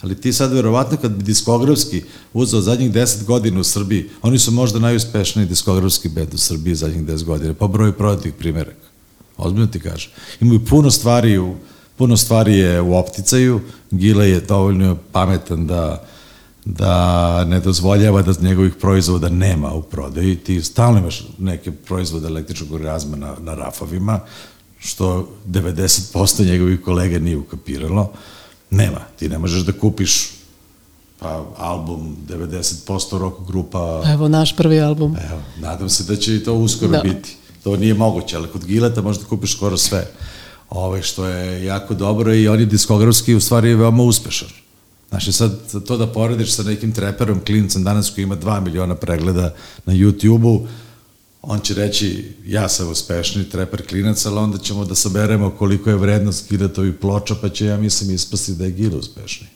Ali 0.01 0.21
ti 0.21 0.33
sad 0.33 0.53
verovatno 0.53 0.97
kad 0.97 1.11
bi 1.11 1.23
diskografski 1.23 2.03
uzeo 2.33 2.61
zadnjih 2.61 2.91
10 2.91 3.23
godina 3.23 3.59
u 3.59 3.63
Srbiji, 3.63 4.09
oni 4.21 4.39
su 4.39 4.51
možda 4.51 4.79
najuspešniji 4.79 5.47
diskografski 5.47 6.09
band 6.09 6.33
u 6.33 6.37
Srbiji 6.37 6.75
zadnjih 6.75 7.03
10 7.03 7.23
godina, 7.23 7.53
po 7.53 7.67
broju 7.67 7.93
prodatih 7.93 8.33
primjeraka. 8.33 8.87
Ozbiljno 9.37 9.67
ti 9.67 9.79
kažem. 9.79 10.11
Imaju 10.41 10.65
puno 10.65 10.91
stvari 10.91 11.37
u 11.37 11.55
puno 11.97 12.17
stvari 12.17 12.57
je 12.57 12.81
u 12.81 12.97
opticaju, 12.97 13.61
Gile 13.91 14.29
je 14.29 14.41
dovoljno 14.41 14.97
pametan 15.11 15.67
da 15.67 16.07
da 16.75 17.45
ne 17.45 17.59
dozvoljava 17.59 18.21
da 18.21 18.33
njegovih 18.41 18.73
proizvoda 18.75 19.29
nema 19.29 19.73
u 19.73 19.81
prodaji. 19.81 20.35
Ti 20.35 20.61
stalno 20.61 20.99
imaš 20.99 21.27
neke 21.37 21.71
proizvode 21.71 22.27
električnog 22.27 22.71
orgazma 22.71 23.17
na, 23.17 23.35
na 23.39 23.53
rafovima, 23.55 24.19
što 24.79 25.29
90% 25.47 26.45
njegovih 26.45 26.81
kolega 26.81 27.19
nije 27.19 27.37
ukapiralo. 27.37 28.11
Nema. 28.69 28.99
Ti 29.19 29.29
ne 29.29 29.37
možeš 29.37 29.61
da 29.61 29.71
kupiš 29.71 30.29
pa 31.19 31.45
album 31.57 32.15
90% 32.29 33.17
rock 33.17 33.47
grupa. 33.47 34.03
Evo 34.05 34.27
naš 34.27 34.55
prvi 34.55 34.81
album. 34.81 35.15
Evo, 35.29 35.41
nadam 35.59 35.89
se 35.89 36.03
da 36.03 36.15
će 36.15 36.35
i 36.35 36.43
to 36.43 36.53
uskoro 36.53 36.91
Da. 36.91 37.01
biti. 37.01 37.35
To 37.63 37.77
nije 37.77 37.93
moguće, 37.93 38.35
ali 38.37 38.47
kod 38.47 38.65
Gileta 38.65 39.01
možda 39.01 39.25
kupiš 39.25 39.55
skoro 39.55 39.77
sve. 39.77 40.07
Ove, 40.69 41.01
što 41.03 41.25
je 41.25 41.65
jako 41.65 41.93
dobro 41.93 42.33
i 42.33 42.47
on 42.47 42.59
je 42.59 42.65
diskografski 42.65 43.35
u 43.35 43.39
stvari 43.41 43.73
veoma 43.75 44.03
uspešan. 44.03 44.47
Znači 45.09 45.31
sad 45.31 45.51
to 45.87 45.97
da 45.97 46.07
porediš 46.07 46.51
sa 46.51 46.63
nekim 46.63 46.91
treperom, 46.91 47.39
klincem 47.45 47.83
danas 47.83 48.09
koji 48.09 48.23
ima 48.23 48.35
2 48.37 48.59
miliona 48.63 48.95
pregleda 48.95 49.53
na 49.85 49.93
YouTube-u, 49.93 50.67
on 51.41 51.59
će 51.59 51.73
reći 51.73 52.31
ja 52.45 52.69
sam 52.69 52.91
uspešni 52.91 53.49
treper 53.49 53.87
klinac, 53.87 54.25
ali 54.25 54.37
onda 54.37 54.57
ćemo 54.57 54.85
da 54.85 54.95
saberemo 54.95 55.49
koliko 55.49 55.89
je 55.89 55.95
vrednost 55.95 56.49
Giletovih 56.49 56.93
ploča, 57.01 57.35
pa 57.41 57.49
će 57.49 57.65
ja 57.65 57.77
mislim 57.77 58.15
ispasti 58.15 58.53
da 58.53 58.65
je 58.65 58.71
Gile 58.71 58.95
uspešni. 58.95 59.47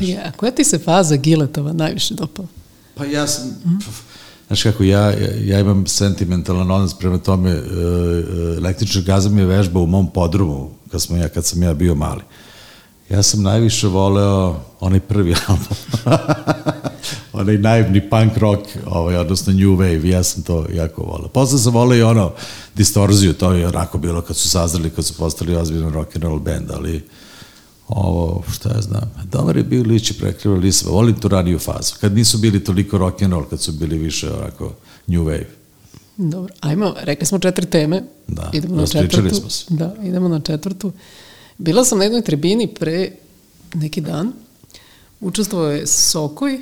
Ja, 0.00 0.32
koja 0.32 0.52
ti 0.52 0.64
se 0.64 0.78
faza 0.78 1.16
Giletova 1.16 1.72
najviše 1.72 2.14
dopala? 2.14 2.48
Pa 2.94 3.04
ja 3.04 3.26
sam, 3.26 3.56
pf, 3.80 4.00
znaš 4.46 4.62
kako, 4.62 4.84
ja, 4.84 5.10
ja 5.44 5.60
imam 5.60 5.86
sentimentalan 5.86 6.70
odnos 6.70 6.98
prema 6.98 7.18
tome, 7.18 7.50
e, 7.50 7.54
e, 7.54 7.62
električni 8.56 9.02
gazam 9.02 9.38
je 9.38 9.46
vežba 9.46 9.80
u 9.80 9.86
mom 9.86 10.10
podrumu, 10.12 10.70
kad, 10.90 11.02
smo 11.02 11.16
ja, 11.16 11.28
kad 11.28 11.46
sam 11.46 11.62
ja 11.62 11.74
bio 11.74 11.94
mali. 11.94 12.22
Ja 13.10 13.22
sam 13.22 13.42
najviše 13.42 13.86
voleo 13.86 14.60
onaj 14.80 15.00
prvi 15.00 15.34
album. 15.46 15.76
onaj 17.32 17.58
naivni 17.58 18.10
punk 18.10 18.36
rock, 18.36 18.60
ovaj, 18.86 19.16
odnosno 19.16 19.52
new 19.52 19.76
wave, 19.78 20.06
ja 20.06 20.22
sam 20.22 20.42
to 20.42 20.66
jako 20.74 21.02
voleo. 21.02 21.28
Posle 21.28 21.58
sam 21.58 21.72
voleo 21.72 21.98
i 21.98 22.02
ono, 22.02 22.32
distorziju, 22.74 23.32
to 23.32 23.52
je 23.52 23.68
onako 23.68 23.98
bilo 23.98 24.22
kad 24.22 24.36
su 24.36 24.48
sazreli, 24.48 24.90
kad 24.90 25.04
su 25.04 25.14
postali 25.14 25.56
ozbiljno 25.56 25.90
rock 25.90 26.16
and 26.16 26.24
roll 26.24 26.38
band, 26.38 26.70
ali 26.70 27.02
ovo, 27.88 28.42
šta 28.52 28.68
ja 28.74 28.80
znam, 28.80 29.10
dobar 29.24 29.56
je 29.56 29.62
bio 29.62 29.82
Lići 29.82 30.14
prekriva 30.14 30.56
Lisava, 30.56 30.92
volim 30.92 31.20
tu 31.20 31.28
raniju 31.28 31.58
fazu, 31.58 31.94
kad 32.00 32.14
nisu 32.14 32.38
bili 32.38 32.64
toliko 32.64 32.98
rock 32.98 33.22
and 33.22 33.32
roll, 33.32 33.44
kad 33.44 33.60
su 33.60 33.72
bili 33.72 33.98
više 33.98 34.32
onako 34.32 34.72
new 35.06 35.24
wave. 35.24 35.46
Dobro, 36.16 36.54
ajmo, 36.60 36.94
rekli 37.00 37.26
smo 37.26 37.38
četiri 37.38 37.66
teme. 37.66 38.02
Da, 38.26 38.50
idemo 38.52 38.76
na 38.76 38.86
četvrtu. 38.86 39.34
smo 39.34 39.50
se. 39.50 39.64
Da, 39.68 39.94
idemo 40.02 40.28
na 40.28 40.40
četvrtu. 40.40 40.92
Bila 41.60 41.84
sam 41.84 41.98
na 41.98 42.04
jednoj 42.04 42.22
tribini 42.22 42.66
pre 42.66 43.10
neki 43.74 44.00
dan. 44.00 44.32
Učestvovao 45.20 45.70
je 45.70 45.86
Sokoj, 45.86 46.60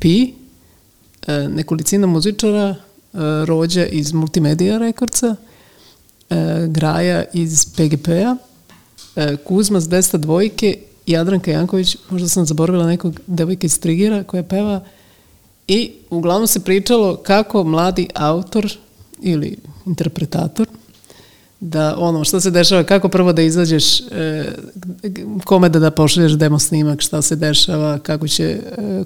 Pi, 0.00 0.32
e, 1.26 1.48
nekolicina 1.48 2.06
muzičara, 2.06 2.68
e, 2.68 2.76
Rođa 3.44 3.86
iz 3.86 4.12
Multimedia 4.12 4.78
Rekordca, 4.78 5.36
e, 6.30 6.66
Graja 6.68 7.24
iz 7.32 7.66
PGP-a, 7.76 8.36
Kuzma 9.44 9.80
s 9.80 9.88
Desta 9.88 10.18
dvojke, 10.18 10.78
Jadranka 11.06 11.50
Janković, 11.50 11.96
možda 12.10 12.28
sam 12.28 12.46
zaboravila 12.46 12.86
nekog 12.86 13.20
devojka 13.26 13.66
iz 13.66 13.80
Trigira 13.80 14.24
koja 14.24 14.42
peva 14.42 14.84
i 15.68 15.92
uglavnom 16.10 16.46
se 16.46 16.60
pričalo 16.60 17.16
kako 17.16 17.64
mladi 17.64 18.08
autor 18.14 18.78
ili 19.22 19.56
interpretator 19.86 20.68
da 21.60 21.94
ono 21.98 22.24
što 22.24 22.40
se 22.40 22.50
dešava, 22.50 22.84
kako 22.84 23.08
prvo 23.08 23.32
da 23.32 23.42
izađeš, 23.42 24.00
e, 24.00 24.44
kome 25.44 25.68
da 25.68 25.78
da 25.78 25.90
pošalješ 25.90 26.32
demo 26.32 26.58
snimak, 26.58 27.00
šta 27.00 27.22
se 27.22 27.36
dešava, 27.36 27.98
kako 27.98 28.28
će 28.28 28.44
e, 28.44 28.60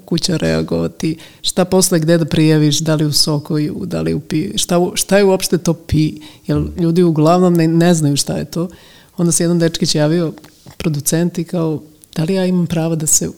kuća 0.05 0.37
reagovati, 0.37 1.17
šta 1.41 1.65
posle 1.65 1.99
gde 1.99 2.17
da 2.17 2.25
prijaviš, 2.25 2.79
da 2.79 2.95
li 2.95 3.05
u 3.05 3.11
Sokoju, 3.11 3.81
da 3.85 4.01
li 4.01 4.13
u 4.13 4.19
Pi, 4.19 4.57
šta, 4.57 4.79
šta 4.93 5.17
je 5.17 5.23
uopšte 5.23 5.57
to 5.57 5.73
Pi, 5.73 6.13
jer 6.47 6.63
ljudi 6.77 7.03
uglavnom 7.03 7.53
ne, 7.53 7.67
ne 7.67 7.93
znaju 7.93 8.15
šta 8.17 8.37
je 8.37 8.45
to. 8.45 8.69
Onda 9.17 9.31
se 9.31 9.43
jedan 9.43 9.59
dečkić 9.59 9.95
javio, 9.95 10.33
producent 10.77 11.37
i 11.37 11.43
kao, 11.43 11.81
da 12.15 12.23
li 12.23 12.33
ja 12.33 12.45
imam 12.45 12.67
pravo 12.67 12.95
da 12.95 13.07
se 13.07 13.29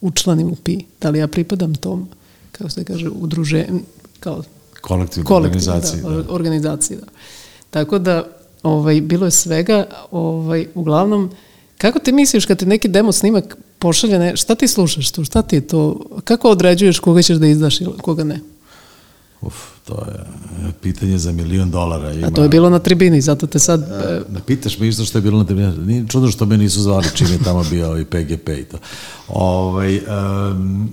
učlanim 0.00 0.48
u 0.48 0.56
Pi, 0.56 0.78
da 1.00 1.10
li 1.10 1.18
ja 1.18 1.28
pripadam 1.28 1.74
tom, 1.74 2.08
kako 2.52 2.70
se 2.70 2.84
kaže, 2.84 3.08
udruženju, 3.08 3.80
kao 4.20 4.42
Kolektivne 4.80 5.26
kolektiv, 5.26 5.58
organizacije. 5.70 6.02
da, 6.02 6.08
Da, 6.08 6.14
or- 6.16 6.24
organizaciji, 6.28 6.96
da. 6.96 7.06
Tako 7.70 7.98
da, 7.98 8.24
ovaj, 8.62 9.00
bilo 9.00 9.26
je 9.26 9.30
svega, 9.30 9.84
ovaj, 10.10 10.66
uglavnom, 10.74 11.30
kako 11.78 11.98
ti 11.98 12.12
misliš 12.12 12.46
kad 12.46 12.58
ti 12.58 12.66
neki 12.66 12.88
demo 12.88 13.12
snimak 13.12 13.56
pošalje, 13.78 14.18
ne, 14.18 14.36
šta 14.36 14.54
ti 14.54 14.68
slušaš 14.68 15.10
tu, 15.10 15.24
šta 15.24 15.42
ti 15.42 15.56
je 15.56 15.60
to, 15.60 16.00
kako 16.24 16.50
određuješ 16.50 16.98
koga 16.98 17.22
ćeš 17.22 17.36
da 17.36 17.46
izdaš 17.46 17.80
ili 17.80 17.92
koga 18.02 18.24
ne? 18.24 18.40
Uf, 19.40 19.54
to 19.84 19.94
je 19.94 20.20
e, 20.68 20.72
pitanje 20.82 21.18
za 21.18 21.32
milion 21.32 21.70
dolara. 21.70 22.12
Ima, 22.12 22.26
A 22.26 22.30
to 22.30 22.42
je 22.42 22.48
bilo 22.48 22.70
na 22.70 22.78
tribini, 22.78 23.20
zato 23.20 23.46
te 23.46 23.58
sad... 23.58 23.82
e, 23.82 24.20
Da 24.28 24.40
pitaš 24.40 24.78
me 24.78 24.88
isto 24.88 25.04
što 25.04 25.18
je 25.18 25.22
bilo 25.22 25.38
na 25.38 25.44
tebi. 25.44 25.62
Nije 25.62 26.08
čudno 26.08 26.30
što 26.30 26.46
me 26.46 26.58
nisu 26.58 26.80
zvali 26.80 27.06
čim 27.14 27.26
je 27.26 27.38
tamo 27.44 27.64
bio 27.70 27.98
i 27.98 28.04
PGP 28.04 28.48
i 28.48 28.64
to. 28.64 28.78
Ovaj, 29.28 29.96
um, 29.98 30.92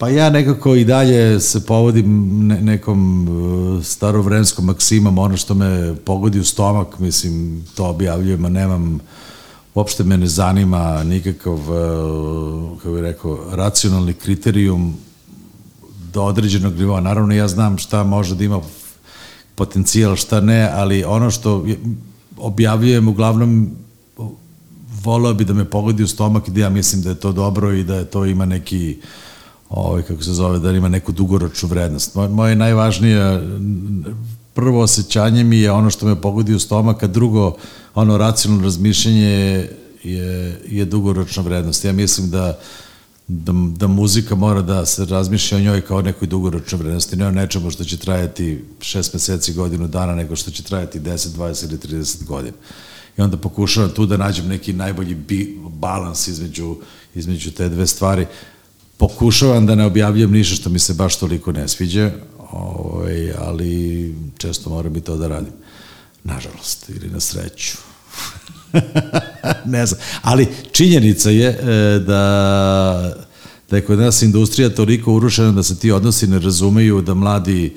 pa 0.00 0.08
ja 0.08 0.30
nekako 0.30 0.74
i 0.74 0.84
dalje 0.84 1.40
se 1.40 1.66
povodim 1.66 2.06
ne, 2.46 2.60
nekom 2.60 3.28
uh, 3.28 3.84
starovremenskom 3.84 4.64
maksimom, 4.64 5.18
ono 5.18 5.36
što 5.36 5.54
me 5.54 5.94
pogodi 5.96 6.40
u 6.40 6.44
stomak, 6.44 6.98
mislim, 6.98 7.64
to 7.74 7.86
objavljujem, 7.86 8.44
a 8.44 8.48
nemam, 8.48 9.00
uopšte 9.74 10.04
me 10.04 10.16
ne 10.16 10.26
zanima 10.26 11.04
nikakav, 11.04 11.54
uh, 11.54 12.78
kako 12.78 12.92
bih 12.94 13.02
rekao, 13.02 13.38
racionalni 13.52 14.12
kriterijum 14.14 14.94
do 16.12 16.22
određenog 16.22 16.74
nivoa. 16.74 17.00
Naravno, 17.00 17.34
ja 17.34 17.48
znam 17.48 17.78
šta 17.78 18.04
može 18.04 18.34
da 18.34 18.44
ima 18.44 18.60
potencijal, 19.54 20.16
šta 20.16 20.40
ne, 20.40 20.70
ali 20.72 21.04
ono 21.04 21.30
što 21.30 21.64
je- 21.66 21.78
objavljujem 22.38 23.08
uglavnom 23.08 23.70
voleo 25.04 25.34
bi 25.34 25.44
da 25.44 25.52
me 25.52 25.64
pogodi 25.64 26.02
u 26.02 26.08
stomak 26.08 26.48
i 26.48 26.50
da 26.50 26.60
ja 26.60 26.70
mislim 26.70 27.02
da 27.02 27.08
je 27.08 27.20
to 27.20 27.32
dobro 27.32 27.72
i 27.72 27.84
da 27.84 27.94
je 27.94 28.04
to 28.04 28.24
ima 28.24 28.46
neki 28.46 28.98
ovaj, 29.70 30.02
kako 30.02 30.22
se 30.22 30.32
zove, 30.32 30.58
da 30.58 30.70
ima 30.70 30.88
neku 30.88 31.12
dugoročnu 31.12 31.68
vrednost. 31.68 32.14
Moje, 32.14 32.28
moje 32.28 32.56
najvažnije 32.56 33.42
prvo 34.54 34.82
osjećanje 34.82 35.44
mi 35.44 35.58
je 35.58 35.70
ono 35.70 35.90
što 35.90 36.06
me 36.06 36.20
pogodi 36.20 36.54
u 36.54 36.58
stomak, 36.58 37.02
a 37.02 37.06
drugo, 37.06 37.56
ono 37.94 38.16
racionalno 38.18 38.64
razmišljanje 38.64 39.68
je, 40.04 40.60
je, 40.68 40.84
dugoročna 40.84 41.42
vrednost. 41.42 41.84
Ja 41.84 41.92
mislim 41.92 42.30
da 42.30 42.58
da, 43.32 43.52
da 43.52 43.86
muzika 43.86 44.34
mora 44.34 44.62
da 44.62 44.86
se 44.86 45.04
razmišlja 45.04 45.58
o 45.58 45.60
njoj 45.60 45.80
kao 45.80 45.98
o 45.98 46.02
nekoj 46.02 46.28
dugoročnoj 46.28 46.78
vrednosti, 46.78 47.16
ne 47.16 47.26
o 47.26 47.30
nečemu 47.30 47.70
što 47.70 47.84
će 47.84 47.96
trajati 47.96 48.64
šest 48.80 49.14
meseci, 49.14 49.52
godinu 49.52 49.88
dana, 49.88 50.14
nego 50.14 50.36
što 50.36 50.50
će 50.50 50.62
trajati 50.62 51.00
10, 51.00 51.28
20 51.28 51.64
ili 51.68 51.78
30 51.78 52.24
godina. 52.24 52.56
I 53.18 53.22
onda 53.22 53.36
pokušavam 53.36 53.90
tu 53.90 54.06
da 54.06 54.16
nađem 54.16 54.48
neki 54.48 54.72
najbolji 54.72 55.14
bi, 55.14 55.58
balans 55.68 56.28
između, 56.28 56.76
između 57.14 57.50
te 57.50 57.68
dve 57.68 57.86
stvari. 57.86 58.26
Pokušavam 59.00 59.66
da 59.66 59.74
ne 59.74 59.84
objavljujem 59.84 60.32
ništa 60.32 60.56
što 60.56 60.70
mi 60.70 60.78
se 60.78 60.94
baš 60.94 61.16
toliko 61.16 61.52
ne 61.52 61.68
sviđa, 61.68 62.10
ovaj, 62.50 63.32
ali 63.38 64.14
često 64.38 64.70
moram 64.70 64.96
i 64.96 65.00
to 65.00 65.16
da 65.16 65.28
radim. 65.28 65.52
Nažalost, 66.24 66.88
ili 66.88 67.08
na 67.08 67.20
sreću. 67.20 67.76
ne 69.74 69.86
znam. 69.86 70.00
Ali 70.22 70.48
činjenica 70.72 71.30
je 71.30 71.48
e, 71.48 71.98
da, 71.98 73.14
da 73.70 73.76
je 73.76 73.84
kod 73.84 73.98
nas 73.98 74.22
industrija 74.22 74.74
toliko 74.74 75.12
urušena 75.12 75.52
da 75.52 75.62
se 75.62 75.78
ti 75.78 75.90
odnosi 75.90 76.26
ne 76.26 76.38
razumeju, 76.38 77.00
da 77.00 77.14
mladi 77.14 77.76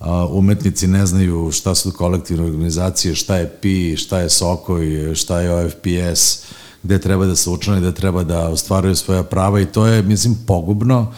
a, 0.00 0.26
umetnici 0.26 0.86
ne 0.86 1.06
znaju 1.06 1.50
šta 1.52 1.74
su 1.74 1.92
kolektivne 1.92 2.44
organizacije, 2.44 3.14
šta 3.14 3.36
je 3.36 3.48
PI, 3.48 3.96
šta 3.96 4.20
je 4.20 4.30
Sokoj, 4.30 5.14
šta 5.14 5.40
je 5.40 5.54
OFPS, 5.54 6.42
gde 6.82 6.98
treba 6.98 7.26
da 7.26 7.36
se 7.36 7.50
učlane, 7.50 7.80
gde 7.80 7.94
treba 7.94 8.24
da 8.24 8.48
ostvaruju 8.48 8.96
svoja 8.96 9.22
prava 9.22 9.60
i 9.60 9.66
to 9.66 9.86
je, 9.86 10.02
mislim, 10.02 10.36
pogubno 10.46 11.12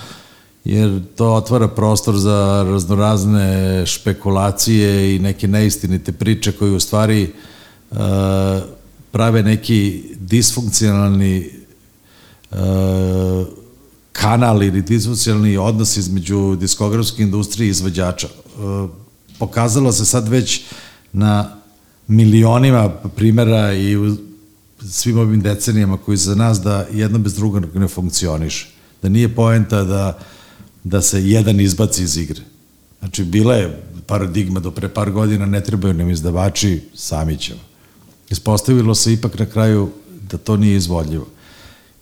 jer 0.64 1.00
to 1.16 1.34
otvara 1.34 1.68
prostor 1.68 2.16
za 2.16 2.66
raznorazne 2.68 3.86
špekulacije 3.86 5.16
i 5.16 5.18
neke 5.18 5.48
neistinite 5.48 6.12
priče 6.12 6.52
koje 6.52 6.72
u 6.72 6.80
stvari 6.80 7.32
uh, 7.90 7.98
prave 9.10 9.42
neki 9.42 10.04
disfunkcionalni 10.20 11.50
uh, 12.50 12.58
kanal 14.12 14.62
ili 14.62 14.82
disfunkcionalni 14.82 15.56
odnos 15.56 15.96
između 15.96 16.56
diskografske 16.56 17.22
industrije 17.22 17.66
i 17.66 17.70
izvođača. 17.70 18.28
Uh, 18.58 18.90
pokazalo 19.38 19.92
se 19.92 20.04
sad 20.04 20.28
već 20.28 20.64
na 21.12 21.56
milionima 22.08 22.88
primjera 23.16 23.72
i 23.72 23.96
u 23.96 24.16
svim 24.90 25.18
ovim 25.18 25.40
decenijama 25.40 25.96
koji 25.96 26.16
za 26.16 26.34
nas 26.34 26.60
da 26.60 26.86
jedno 26.92 27.18
bez 27.18 27.34
drugog 27.34 27.76
ne 27.76 27.88
funkcioniše. 27.88 28.68
Da 29.02 29.08
nije 29.08 29.34
poenta 29.34 29.84
da, 29.84 30.18
da 30.84 31.02
se 31.02 31.28
jedan 31.28 31.60
izbaci 31.60 32.02
iz 32.02 32.16
igre. 32.16 32.40
Znači, 32.98 33.24
bila 33.24 33.54
je 33.54 33.82
paradigma 34.06 34.60
do 34.60 34.70
pre 34.70 34.88
par 34.88 35.10
godina, 35.10 35.46
ne 35.46 35.60
trebaju 35.60 35.94
nam 35.94 36.10
izdavači, 36.10 36.80
sami 36.94 37.36
ćemo. 37.36 37.60
Ispostavilo 38.30 38.94
se 38.94 39.12
ipak 39.12 39.38
na 39.38 39.46
kraju 39.46 39.90
da 40.30 40.38
to 40.38 40.56
nije 40.56 40.76
izvodljivo. 40.76 41.26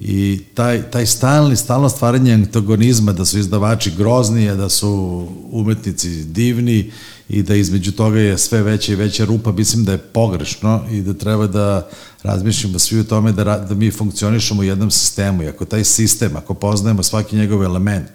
I 0.00 0.40
taj, 0.54 0.90
taj 0.90 1.06
stalni, 1.06 1.56
stalno 1.56 1.88
stvaranje 1.88 2.32
antagonizma, 2.34 3.12
da 3.12 3.24
su 3.24 3.38
izdavači 3.38 3.92
grozni, 3.96 4.56
da 4.56 4.68
su 4.68 5.26
umetnici 5.50 6.24
divni 6.24 6.92
i 7.28 7.42
da 7.42 7.54
između 7.54 7.92
toga 7.92 8.20
je 8.20 8.38
sve 8.38 8.62
veća 8.62 8.92
i 8.92 8.96
veća 8.96 9.24
rupa, 9.24 9.52
mislim 9.52 9.84
da 9.84 9.92
je 9.92 9.98
pogrešno 9.98 10.84
i 10.90 11.00
da 11.00 11.14
treba 11.14 11.46
da 11.46 11.88
razmišljamo 12.22 12.78
svi 12.78 13.00
o 13.00 13.04
tome 13.04 13.32
da, 13.32 13.44
da 13.44 13.74
mi 13.74 13.90
funkcionišemo 13.90 14.60
u 14.60 14.64
jednom 14.64 14.90
sistemu 14.90 15.42
i 15.42 15.48
ako 15.48 15.64
taj 15.64 15.84
sistem, 15.84 16.36
ako 16.36 16.54
poznajemo 16.54 17.02
svaki 17.02 17.36
njegov 17.36 17.64
element 17.64 18.10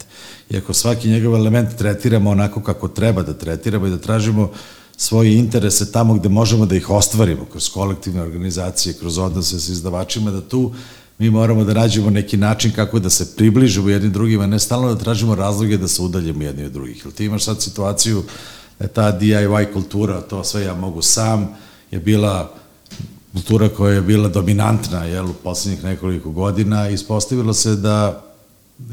i 0.50 0.58
ako 0.58 0.74
svaki 0.74 1.10
njegov 1.10 1.36
element 1.36 1.76
tretiramo 1.78 2.30
onako 2.30 2.62
kako 2.62 2.88
treba 2.88 3.24
da 3.24 3.34
tretiramo 3.34 3.88
i 3.88 3.90
da 3.90 3.98
tražimo 3.98 4.52
svoje 4.98 5.36
interese 5.38 5.92
tamo 5.92 6.14
gde 6.14 6.30
možemo 6.30 6.66
da 6.66 6.76
ih 6.76 6.90
ostvarimo, 6.90 7.46
kroz 7.46 7.70
kolektivne 7.70 8.22
organizacije, 8.22 8.94
kroz 8.94 9.18
odnose 9.18 9.60
sa 9.60 9.72
izdavačima, 9.72 10.32
da 10.32 10.42
tu 10.42 10.74
mi 11.18 11.30
moramo 11.30 11.64
da 11.64 11.74
nađemo 11.74 12.10
neki 12.10 12.38
način 12.38 12.72
kako 12.72 13.00
da 13.00 13.10
se 13.10 13.36
približimo 13.36 13.90
jednim 13.90 14.12
drugima, 14.12 14.48
ne 14.48 14.60
stalno 14.60 14.94
da 14.94 15.04
tražimo 15.04 15.36
razloge 15.36 15.78
da 15.78 15.88
se 15.88 16.02
udaljimo 16.02 16.44
jedni 16.44 16.66
od 16.66 16.72
drugih. 16.72 17.06
Jel 17.06 17.12
ti 17.12 17.26
imaš 17.26 17.44
sad 17.44 17.62
situaciju 17.62 18.24
da 18.80 18.88
ta 18.88 19.20
DIY 19.20 19.74
kultura, 19.74 20.22
to 20.22 20.44
sve 20.44 20.64
ja 20.64 20.76
mogu 20.76 21.02
sam, 21.02 21.48
je 21.92 22.00
bila 22.00 22.54
kultura 23.36 23.70
koja 23.70 23.94
je 23.94 24.02
bila 24.02 24.30
dominantna 24.30 25.04
jel, 25.04 25.30
u 25.30 25.34
poslednjih 25.34 25.84
nekoliko 25.84 26.32
godina 26.32 26.90
ispostavilo 26.90 27.54
se 27.54 27.76
da 27.76 28.24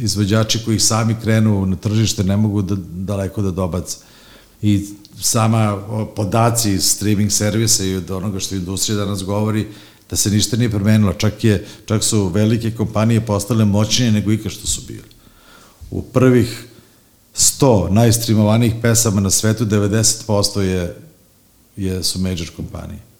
izvođači 0.00 0.64
koji 0.64 0.78
sami 0.78 1.16
krenu 1.22 1.66
na 1.66 1.76
tržište 1.76 2.24
ne 2.24 2.36
mogu 2.36 2.62
da, 2.62 2.76
daleko 2.78 3.42
da 3.42 3.50
dobace. 3.50 3.96
I 4.62 4.86
sama 5.20 5.78
podaci 6.16 6.72
iz 6.72 6.84
streaming 6.84 7.32
servisa 7.32 7.84
i 7.84 7.94
od 7.94 8.10
onoga 8.10 8.40
što 8.40 8.54
industrija 8.54 8.96
danas 8.96 9.24
govori, 9.24 9.66
da 10.10 10.16
se 10.16 10.30
ništa 10.30 10.56
nije 10.56 10.70
promenilo, 10.70 11.12
čak, 11.12 11.44
je, 11.44 11.66
čak 11.86 12.04
su 12.04 12.28
velike 12.28 12.70
kompanije 12.70 13.26
postale 13.26 13.64
moćnije 13.64 14.12
nego 14.12 14.32
ikad 14.32 14.52
što 14.52 14.66
su 14.66 14.80
bili. 14.88 15.08
U 15.90 16.02
prvih 16.02 16.66
100 17.36 17.90
najstreamovanijih 17.90 18.74
pesama 18.82 19.20
na 19.20 19.30
svetu 19.30 19.64
90% 19.64 20.60
je, 20.60 20.96
je, 21.76 22.02
su 22.02 22.18
major 22.18 22.50
kompanije. 22.56 23.11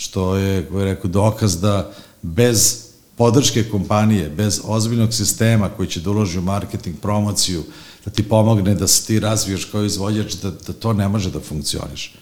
Što 0.00 0.36
je, 0.36 0.62
kako 0.64 0.78
je 0.78 0.84
rekao, 0.84 1.10
dokaz 1.10 1.60
da 1.60 1.92
bez 2.22 2.84
podrške 3.16 3.64
kompanije, 3.68 4.30
bez 4.30 4.60
ozbiljnog 4.64 5.14
sistema 5.14 5.68
koji 5.68 5.88
će 5.88 6.00
da 6.00 6.10
uloži 6.10 6.38
u 6.38 6.42
marketing, 6.42 6.96
promociju, 7.02 7.62
da 8.04 8.10
ti 8.10 8.22
pomogne 8.22 8.74
da 8.74 8.86
se 8.86 9.06
ti 9.06 9.20
razvijaš 9.20 9.64
kao 9.64 9.84
izvođač, 9.84 10.34
da, 10.34 10.50
da 10.50 10.72
to 10.72 10.92
ne 10.92 11.08
može 11.08 11.30
da 11.30 11.40
funkcioniš. 11.40 12.14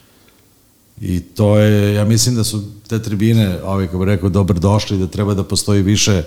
I 1.01 1.21
to 1.21 1.57
je, 1.59 1.95
ja 1.95 2.05
mislim 2.05 2.35
da 2.35 2.45
su 2.45 2.63
te 2.89 3.03
tribine, 3.03 3.63
ovaj, 3.63 3.87
kako 3.87 4.05
rekao, 4.05 4.29
dobro 4.29 4.59
došli, 4.59 4.99
da 4.99 5.07
treba 5.07 5.35
da 5.35 5.45
postoji 5.45 5.83
više, 5.83 6.23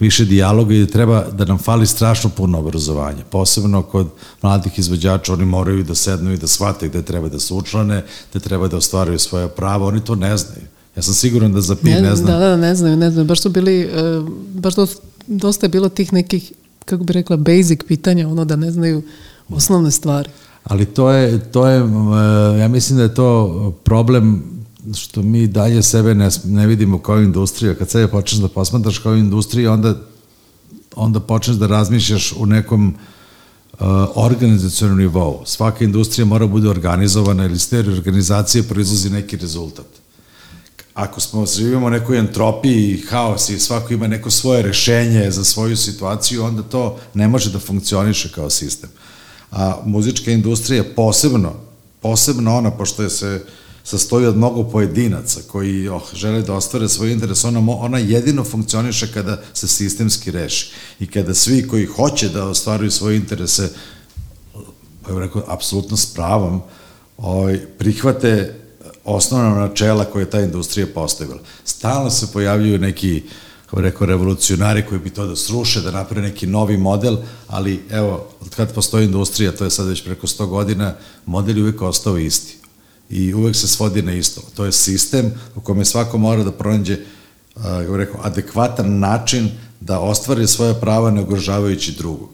više 0.00 0.24
dijaloga 0.24 0.74
i 0.74 0.80
da 0.80 0.92
treba 0.92 1.24
da 1.30 1.44
nam 1.44 1.58
fali 1.58 1.86
strašno 1.86 2.30
puno 2.30 2.58
obrazovanja. 2.58 3.24
Posebno 3.30 3.82
kod 3.82 4.10
mladih 4.42 4.78
izvođača, 4.78 5.32
oni 5.32 5.44
moraju 5.44 5.84
da 5.84 5.94
sednu 5.94 6.32
i 6.32 6.36
da 6.36 6.46
shvate 6.46 6.88
gde 6.88 7.02
treba 7.02 7.28
da 7.28 7.38
se 7.38 7.54
učlane, 7.54 8.02
gde 8.30 8.40
treba 8.40 8.68
da 8.68 8.76
ostvaraju 8.76 9.18
svoje 9.18 9.48
pravo, 9.48 9.86
oni 9.86 10.04
to 10.04 10.14
ne 10.14 10.36
znaju. 10.36 10.66
Ja 10.98 11.02
sam 11.02 11.14
siguran 11.14 11.52
da 11.52 11.60
za 11.60 11.74
PIB 11.76 11.86
ne, 11.86 12.00
ne 12.00 12.16
znam. 12.16 12.26
Da, 12.26 12.38
da, 12.38 12.56
ne 12.56 12.74
znaju, 12.74 12.96
ne 12.96 13.10
znaju. 13.10 13.26
Baš 13.26 13.40
su 13.40 13.50
bili, 13.50 13.86
uh, 13.86 14.28
baš 14.54 14.74
dosta 15.26 15.66
je 15.66 15.70
bilo 15.70 15.88
tih 15.88 16.12
nekih, 16.12 16.52
kako 16.84 17.04
bi 17.04 17.12
rekla, 17.12 17.36
basic 17.36 17.80
pitanja, 17.88 18.28
ono 18.28 18.44
da 18.44 18.56
ne 18.56 18.70
znaju 18.70 19.02
osnovne 19.48 19.90
stvari. 19.90 20.28
Ali 20.64 20.86
to 20.86 21.10
je, 21.10 21.50
to 21.52 21.66
je, 21.66 21.82
uh, 21.82 21.90
ja 22.60 22.68
mislim 22.68 22.96
da 22.96 23.02
je 23.02 23.14
to 23.14 23.74
problem 23.84 24.42
što 24.94 25.22
mi 25.22 25.46
dalje 25.46 25.82
sebe 25.82 26.14
ne, 26.14 26.28
ne 26.44 26.66
vidimo 26.66 26.98
kao 26.98 27.22
industrija. 27.22 27.74
Kad 27.74 27.90
sebe 27.90 28.08
počneš 28.08 28.40
da 28.40 28.48
posmatraš 28.48 28.98
kao 28.98 29.14
industrija, 29.14 29.72
onda, 29.72 29.94
onda 30.96 31.20
počneš 31.20 31.56
da 31.56 31.66
razmišljaš 31.66 32.34
u 32.38 32.46
nekom 32.46 32.94
uh, 33.72 33.86
organizacijalnom 34.14 34.98
nivou. 34.98 35.42
Svaka 35.44 35.84
industrija 35.84 36.24
mora 36.24 36.46
da 36.46 36.52
bude 36.52 36.68
organizovana 36.68 37.44
ili 37.44 37.54
iz 37.54 37.70
te 37.70 37.78
organizacije 37.78 38.62
proizlazi 38.62 39.10
neki 39.10 39.36
rezultat 39.36 39.97
ako 40.98 41.20
smo 41.20 41.46
živimo 41.46 41.86
u 41.86 41.90
nekoj 41.90 42.18
entropiji 42.18 42.92
i 42.92 43.00
haos 43.06 43.48
i 43.48 43.58
svako 43.58 43.92
ima 43.92 44.06
neko 44.06 44.30
svoje 44.30 44.62
rešenje 44.62 45.30
za 45.30 45.44
svoju 45.44 45.76
situaciju, 45.76 46.44
onda 46.44 46.62
to 46.62 46.98
ne 47.14 47.28
može 47.28 47.50
da 47.50 47.58
funkcioniše 47.58 48.32
kao 48.32 48.50
sistem. 48.50 48.90
A 49.50 49.82
muzička 49.84 50.30
industrija 50.30 50.84
posebno, 50.96 51.52
posebno 52.02 52.56
ona, 52.56 52.70
pošto 52.70 53.02
je 53.02 53.10
se 53.10 53.44
sastoji 53.84 54.26
od 54.26 54.36
mnogo 54.36 54.64
pojedinaca 54.64 55.40
koji 55.46 55.88
oh, 55.88 56.02
žele 56.14 56.42
da 56.42 56.54
ostvare 56.54 56.88
svoj 56.88 57.12
interes, 57.12 57.44
ona, 57.44 57.62
ona 57.68 57.98
jedino 57.98 58.44
funkcioniše 58.44 59.12
kada 59.12 59.42
se 59.54 59.68
sistemski 59.68 60.30
reši 60.30 60.70
i 61.00 61.06
kada 61.06 61.34
svi 61.34 61.68
koji 61.68 61.86
hoće 61.86 62.28
da 62.28 62.44
ostvaruju 62.44 62.90
svoje 62.90 63.16
interese, 63.16 63.70
pa 65.02 65.18
rekao, 65.18 65.44
apsolutno 65.46 65.96
s 65.96 66.06
pravom, 66.06 66.62
ovaj, 67.16 67.60
prihvate 67.78 68.54
osnovna 69.08 69.54
načela 69.54 70.04
koje 70.04 70.22
je 70.22 70.30
ta 70.30 70.40
industrija 70.40 70.86
postavila. 70.94 71.40
Stalno 71.64 72.10
se 72.10 72.32
pojavljuju 72.32 72.78
neki 72.78 73.22
kao 73.70 73.80
rekao, 73.80 74.06
revolucionari 74.06 74.86
koji 74.86 75.00
bi 75.00 75.10
to 75.10 75.26
da 75.26 75.36
sruše, 75.36 75.80
da 75.80 75.90
naprave 75.90 76.28
neki 76.28 76.46
novi 76.46 76.76
model, 76.76 77.16
ali 77.46 77.82
evo, 77.90 78.28
od 78.40 78.54
kad 78.54 78.74
postoji 78.74 79.04
industrija, 79.04 79.52
to 79.52 79.64
je 79.64 79.70
sad 79.70 79.86
već 79.88 80.04
preko 80.04 80.26
100 80.26 80.46
godina, 80.46 80.94
model 81.26 81.56
je 81.56 81.62
uvek 81.62 81.82
ostao 81.82 82.18
isti. 82.18 82.56
I 83.10 83.34
uvek 83.34 83.56
se 83.56 83.68
svodi 83.68 84.02
na 84.02 84.12
isto. 84.12 84.40
To 84.56 84.64
je 84.64 84.72
sistem 84.72 85.32
u 85.56 85.60
kome 85.60 85.84
svako 85.84 86.18
mora 86.18 86.44
da 86.44 86.52
pronađe 86.52 86.98
kako 87.62 87.96
rekao, 87.96 88.20
adekvatan 88.22 88.98
način 88.98 89.50
da 89.80 90.00
ostvari 90.00 90.46
svoje 90.46 90.80
prava 90.80 91.10
ne 91.10 91.22
ugrožavajući 91.22 91.92
drugog. 91.92 92.30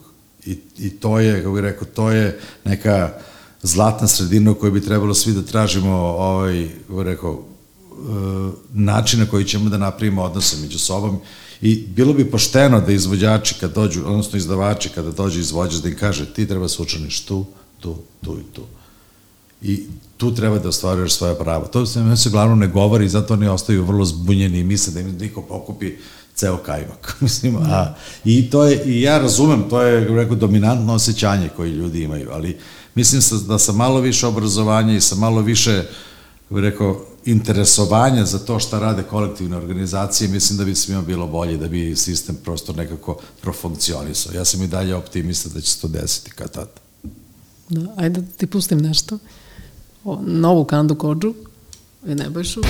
I, 0.47 0.59
I 0.79 0.91
to 0.91 1.19
je, 1.19 1.43
kako 1.43 1.55
bih 1.55 1.63
rekao, 1.63 1.89
to 1.95 2.11
je 2.11 2.41
neka 2.65 3.11
uh, 3.17 3.34
zlatna 3.65 4.09
sredina 4.09 4.51
u 4.51 4.55
kojoj 4.55 4.71
bi 4.71 4.85
trebalo 4.85 5.15
svi 5.15 5.33
da 5.33 5.43
tražimo 5.43 5.93
ovaj, 5.97 6.69
rekao, 6.99 7.33
e, 7.33 7.43
način 8.73 9.21
na 9.21 9.27
koji 9.27 9.45
ćemo 9.45 9.71
da 9.71 9.79
napravimo 9.79 10.23
odnose 10.23 10.57
među 10.57 10.79
sobom 10.79 11.19
i 11.63 11.87
bilo 11.87 12.13
bi 12.13 12.31
pošteno 12.31 12.81
da 12.81 12.93
izvođači 12.93 13.55
kad 13.61 13.75
dođu, 13.75 14.03
odnosno 14.07 14.39
izdavači 14.39 14.89
kada 14.89 15.11
dođe 15.11 15.41
izvođač 15.41 15.83
da 15.83 15.89
im 15.89 15.97
kaže 15.97 16.27
ti 16.35 16.49
treba 16.49 16.69
se 16.69 16.83
učiniš 16.83 17.25
tu, 17.25 17.45
tu, 17.81 17.97
tu 18.25 18.39
i 18.41 18.55
tu. 18.55 18.63
I 19.63 19.87
tu 20.17 20.35
treba 20.35 20.59
da 20.59 20.69
ostvaruješ 20.69 21.15
svoje 21.15 21.39
pravo. 21.39 21.67
To 21.67 21.87
se 21.87 22.17
se 22.17 22.31
glavno 22.31 22.57
ne 22.57 22.67
govori 22.67 23.09
zato 23.09 23.35
oni 23.35 23.49
ostaju 23.49 23.85
vrlo 23.85 24.05
zbunjeni 24.05 24.59
i 24.59 24.65
misle 24.65 24.93
da 24.93 25.01
im 25.01 25.17
niko 25.21 25.43
pokupi 25.43 25.93
ceo 26.35 26.57
kajmak. 26.57 27.17
Mislim, 27.21 27.57
a, 27.57 27.95
i 28.25 28.51
to 28.51 28.65
je, 28.65 28.85
i 28.85 29.01
ja 29.03 29.19
razumem, 29.19 29.65
to 29.71 29.83
je, 29.83 30.09
rekao, 30.09 30.37
dominantno 30.37 30.95
osjećanje 30.95 31.49
koje 31.57 31.71
ljudi 31.71 32.03
imaju, 32.03 32.29
ali 32.33 32.59
mislim 32.95 33.23
da 33.47 33.59
sa 33.59 33.73
malo 33.73 34.01
više 34.01 34.27
obrazovanja 34.27 34.95
i 34.95 35.01
sa 35.01 35.15
malo 35.15 35.41
više, 35.41 35.83
kako 36.43 36.55
bih 36.55 36.63
rekao, 36.63 37.05
interesovanja 37.25 38.25
za 38.25 38.39
to 38.39 38.59
šta 38.59 38.79
rade 38.79 39.03
kolektivne 39.03 39.57
organizacije, 39.57 40.29
mislim 40.29 40.59
da 40.59 40.65
bi 40.65 40.75
svima 40.75 41.03
bilo 41.03 41.27
bolje, 41.27 41.57
da 41.57 41.69
bi 41.69 41.97
sistem 41.97 42.37
prosto 42.45 42.73
nekako 42.73 43.19
profunkcionisao. 43.41 44.33
Ja 44.35 44.45
sam 44.45 44.63
i 44.63 44.67
dalje 44.67 44.95
optimista 44.95 45.49
da 45.49 45.61
će 45.61 45.73
se 45.73 45.81
to 45.81 45.89
desiti 45.89 46.31
kad 46.31 46.51
tad. 46.51 46.69
Da, 47.69 47.81
ajde 47.97 48.21
da 48.21 48.27
ti 48.37 48.47
pustim 48.47 48.79
nešto. 48.79 49.19
O, 50.05 50.21
novu 50.27 50.65
Kandu 50.65 50.95
Kođu 50.95 51.35
i 52.07 52.15
Nebojšu. 52.15 52.61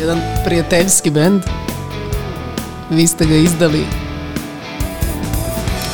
Jedan 0.00 0.20
prijateljski 0.44 1.10
bend. 1.10 1.42
Vi 2.90 3.06
ste 3.06 3.26
ga 3.26 3.36
izdali 3.36 3.84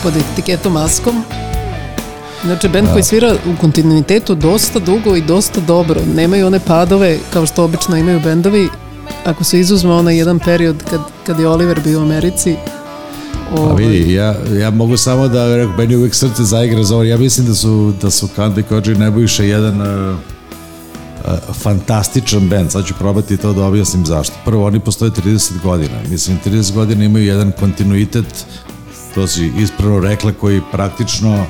pod 0.02 0.12
etiketom 0.16 0.72
Maskom. 0.72 1.41
Znači, 2.44 2.68
band 2.68 2.86
da. 2.86 2.92
koji 2.92 3.02
svira 3.02 3.34
u 3.46 3.60
kontinuitetu 3.60 4.34
dosta 4.34 4.78
dugo 4.78 5.16
i 5.16 5.22
dosta 5.22 5.60
dobro. 5.60 6.00
Nemaju 6.14 6.46
one 6.46 6.60
padove 6.60 7.18
kao 7.32 7.46
što 7.46 7.64
obično 7.64 7.96
imaju 7.96 8.20
bendovi. 8.20 8.68
Ako 9.24 9.44
se 9.44 9.60
izuzme 9.60 9.92
onaj 9.92 10.16
jedan 10.16 10.38
period 10.38 10.76
kad, 10.90 11.00
kad 11.26 11.40
je 11.40 11.48
Oliver 11.48 11.80
bio 11.84 11.98
u 11.98 12.02
Americi, 12.02 12.56
Pa 13.56 13.60
ovaj. 13.60 13.84
vidi, 13.84 14.12
ja, 14.12 14.34
ja 14.60 14.70
mogu 14.70 14.96
samo 14.96 15.28
da 15.28 15.56
rekao, 15.56 15.76
meni 15.76 15.96
uvijek 15.96 16.14
srce 16.14 16.44
zaigra 16.44 16.82
za 16.82 16.94
ovo. 16.94 17.04
Ja 17.04 17.18
mislim 17.18 17.46
da 17.46 17.54
su, 17.54 17.94
da 18.02 18.10
su 18.10 18.28
Kandi 18.36 18.62
Kođe 18.62 18.94
Nebojša 18.94 19.42
jedan 19.42 19.80
uh, 19.80 20.16
uh, 21.24 21.54
fantastičan 21.54 22.48
band. 22.48 22.70
Sad 22.70 22.86
ću 22.86 22.94
probati 22.98 23.36
to 23.36 23.52
da 23.52 23.64
objasnim 23.64 24.06
zašto. 24.06 24.34
Prvo, 24.44 24.66
oni 24.66 24.80
postoje 24.80 25.10
30 25.10 25.62
godina. 25.62 25.94
Mislim, 26.10 26.38
30 26.46 26.74
godina 26.74 27.04
imaju 27.04 27.26
jedan 27.26 27.52
kontinuitet, 27.60 28.46
to 29.14 29.26
si 29.26 29.52
ispravno 29.58 30.00
rekla, 30.00 30.32
koji 30.32 30.60
praktično 30.72 31.46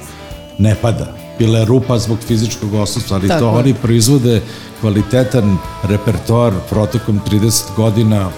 ne 0.58 0.74
pada. 0.82 1.14
Bila 1.38 1.58
je 1.58 1.64
rupa 1.64 1.98
zbog 1.98 2.18
fizičkog 2.26 2.74
osustva, 2.74 3.16
ali 3.16 3.28
Tako. 3.28 3.40
to 3.40 3.50
oni 3.50 3.74
proizvode 3.74 4.40
kvalitetan 4.80 5.56
repertoar 5.82 6.52
protokom 6.70 7.20
30 7.30 7.62
godina 7.76 8.28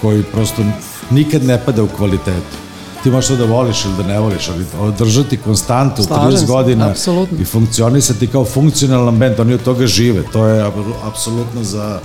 koji 0.00 0.22
prosto 0.22 0.62
nikad 1.10 1.44
ne 1.44 1.58
pada 1.66 1.82
u 1.82 1.88
kvalitetu. 1.88 2.56
Ti 3.02 3.10
možeš 3.10 3.28
to 3.28 3.36
da 3.36 3.44
voliš 3.44 3.84
ili 3.84 3.94
da 3.96 4.02
ne 4.02 4.20
voliš, 4.20 4.48
ali 4.48 4.64
održati 4.80 5.36
konstantu 5.36 6.02
Slažem 6.02 6.40
30 6.40 6.46
godina 6.46 6.88
apsolutno. 6.90 7.38
i 7.40 7.44
funkcionisati 7.44 8.26
kao 8.26 8.44
funkcionalan 8.44 9.18
band, 9.18 9.40
oni 9.40 9.54
od 9.54 9.62
toga 9.62 9.86
žive. 9.86 10.22
To 10.32 10.46
je 10.46 10.70
apsolutno 11.04 11.62
za, 11.62 12.00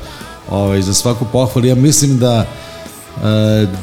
ovaj, 0.50 0.82
za 0.82 0.94
svaku 0.94 1.26
pohvalu. 1.32 1.68
Ja 1.68 1.76
mislim 1.76 2.18
da 2.18 2.46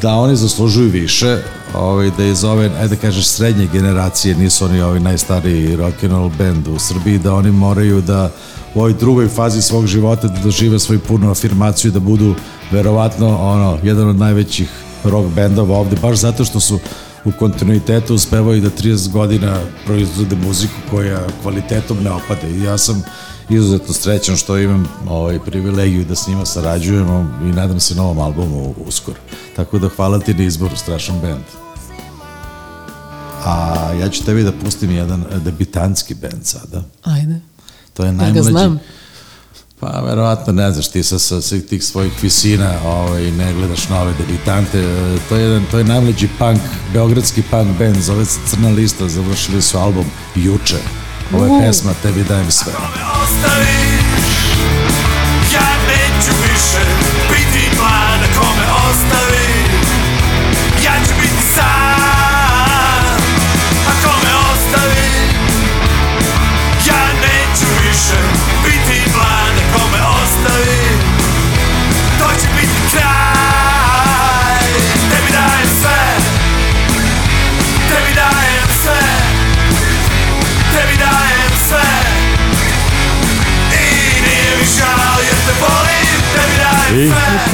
da 0.02 0.14
oni 0.14 0.36
zaslužuju 0.36 0.90
više, 0.90 1.38
ovaj, 1.74 2.10
da 2.16 2.24
iz 2.24 2.44
ove, 2.44 2.70
ajde 2.80 2.88
da 2.88 3.00
kažeš, 3.00 3.26
srednje 3.26 3.68
generacije, 3.72 4.34
nisu 4.34 4.64
oni 4.64 4.82
ovi 4.82 5.00
najstariji 5.00 5.76
rock 5.76 6.04
and 6.04 6.12
roll 6.12 6.30
band 6.38 6.68
u 6.68 6.78
Srbiji, 6.78 7.18
da 7.18 7.34
oni 7.34 7.50
moraju 7.50 8.00
da 8.00 8.30
u 8.74 8.78
ovoj 8.78 8.92
drugoj 8.92 9.28
fazi 9.28 9.62
svog 9.62 9.86
života 9.86 10.28
da 10.28 10.40
dožive 10.40 10.78
svoju 10.78 11.00
punu 11.00 11.30
afirmaciju, 11.30 11.90
da 11.90 12.00
budu 12.00 12.34
verovatno 12.70 13.38
ono, 13.38 13.78
jedan 13.82 14.08
od 14.08 14.16
najvećih 14.16 14.68
rock 15.04 15.28
bendova 15.34 15.78
ovde, 15.78 15.96
baš 16.02 16.18
zato 16.18 16.44
što 16.44 16.60
su 16.60 16.78
u 17.24 17.32
kontinuitetu 17.38 18.14
uspevaju 18.14 18.60
da 18.60 18.70
30 18.70 19.10
godina 19.10 19.60
proizvode 19.86 20.36
muziku 20.36 20.74
koja 20.90 21.20
kvalitetom 21.42 22.02
ne 22.02 22.10
opade. 22.10 22.50
I 22.50 22.62
ja 22.62 22.78
sam 22.78 23.02
izuzetno 23.48 23.94
srećan 23.94 24.36
što 24.36 24.58
imam 24.58 24.88
ovaj 25.08 25.38
privilegiju 25.38 26.04
da 26.04 26.14
s 26.14 26.26
njima 26.26 26.46
sarađujemo 26.46 27.40
i 27.42 27.46
nadam 27.46 27.80
se 27.80 27.94
novom 27.94 28.18
albumu 28.18 28.74
uskoro. 28.86 29.18
Tako 29.56 29.78
da 29.78 29.88
hvala 29.88 30.18
ti 30.18 30.34
na 30.34 30.44
izboru, 30.44 30.76
strašan 30.76 31.20
band. 31.20 31.44
A 33.44 33.74
ja 34.00 34.08
ću 34.08 34.24
tebi 34.24 34.42
da 34.42 34.52
pustim 34.52 34.90
jedan 34.90 35.24
debitanski 35.44 36.14
band 36.14 36.44
sada. 36.46 36.82
Ajde. 37.02 37.40
To 37.94 38.04
je 38.04 38.12
najmlađi. 38.12 38.38
Ja 38.38 38.42
ga 38.42 38.50
znam. 38.50 38.80
Pa, 39.80 40.00
verovatno 40.00 40.52
ne 40.52 40.72
znaš, 40.72 40.88
ti 40.88 41.02
sa, 41.02 41.18
sa 41.18 41.40
svih 41.40 41.64
tih 41.64 41.84
svojih 41.84 42.12
visina 42.22 42.74
ovaj, 42.84 43.30
ne 43.30 43.54
gledaš 43.54 43.88
nove 43.88 44.14
debitante. 44.18 44.82
To 45.28 45.36
je, 45.36 45.42
jedan, 45.42 45.64
to 45.70 45.78
je 45.78 45.84
najmlađi 45.84 46.28
punk, 46.38 46.60
beogradski 46.92 47.42
punk 47.50 47.78
band, 47.78 47.96
zove 47.96 48.24
se 48.24 48.38
Crna 48.46 48.68
lista, 48.68 49.08
završili 49.08 49.62
su 49.62 49.78
album 49.78 50.04
juče. 50.34 51.03
Ovo 51.32 51.44
je 51.46 51.66
pesma 51.66 51.92
Tebi 52.02 52.24
dajem 52.24 52.50
sve. 52.50 52.72
Ostaviš, 53.22 54.34
ja 55.54 55.70
neću 55.88 56.32
više 56.42 56.84
biti 57.30 57.76
mlad, 57.76 58.20
ako 58.30 58.44
me 58.58 58.66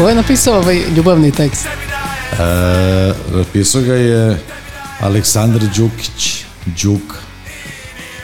Ko 0.00 0.08
je 0.08 0.14
napisao 0.14 0.58
ovaj 0.58 0.76
ljubavni 0.96 1.32
tekst? 1.32 1.66
E, 1.66 1.68
napisao 3.32 3.82
ga 3.82 3.94
je 3.94 4.40
Aleksandar 5.00 5.62
Đukić 5.76 6.44
Đuk 6.66 7.14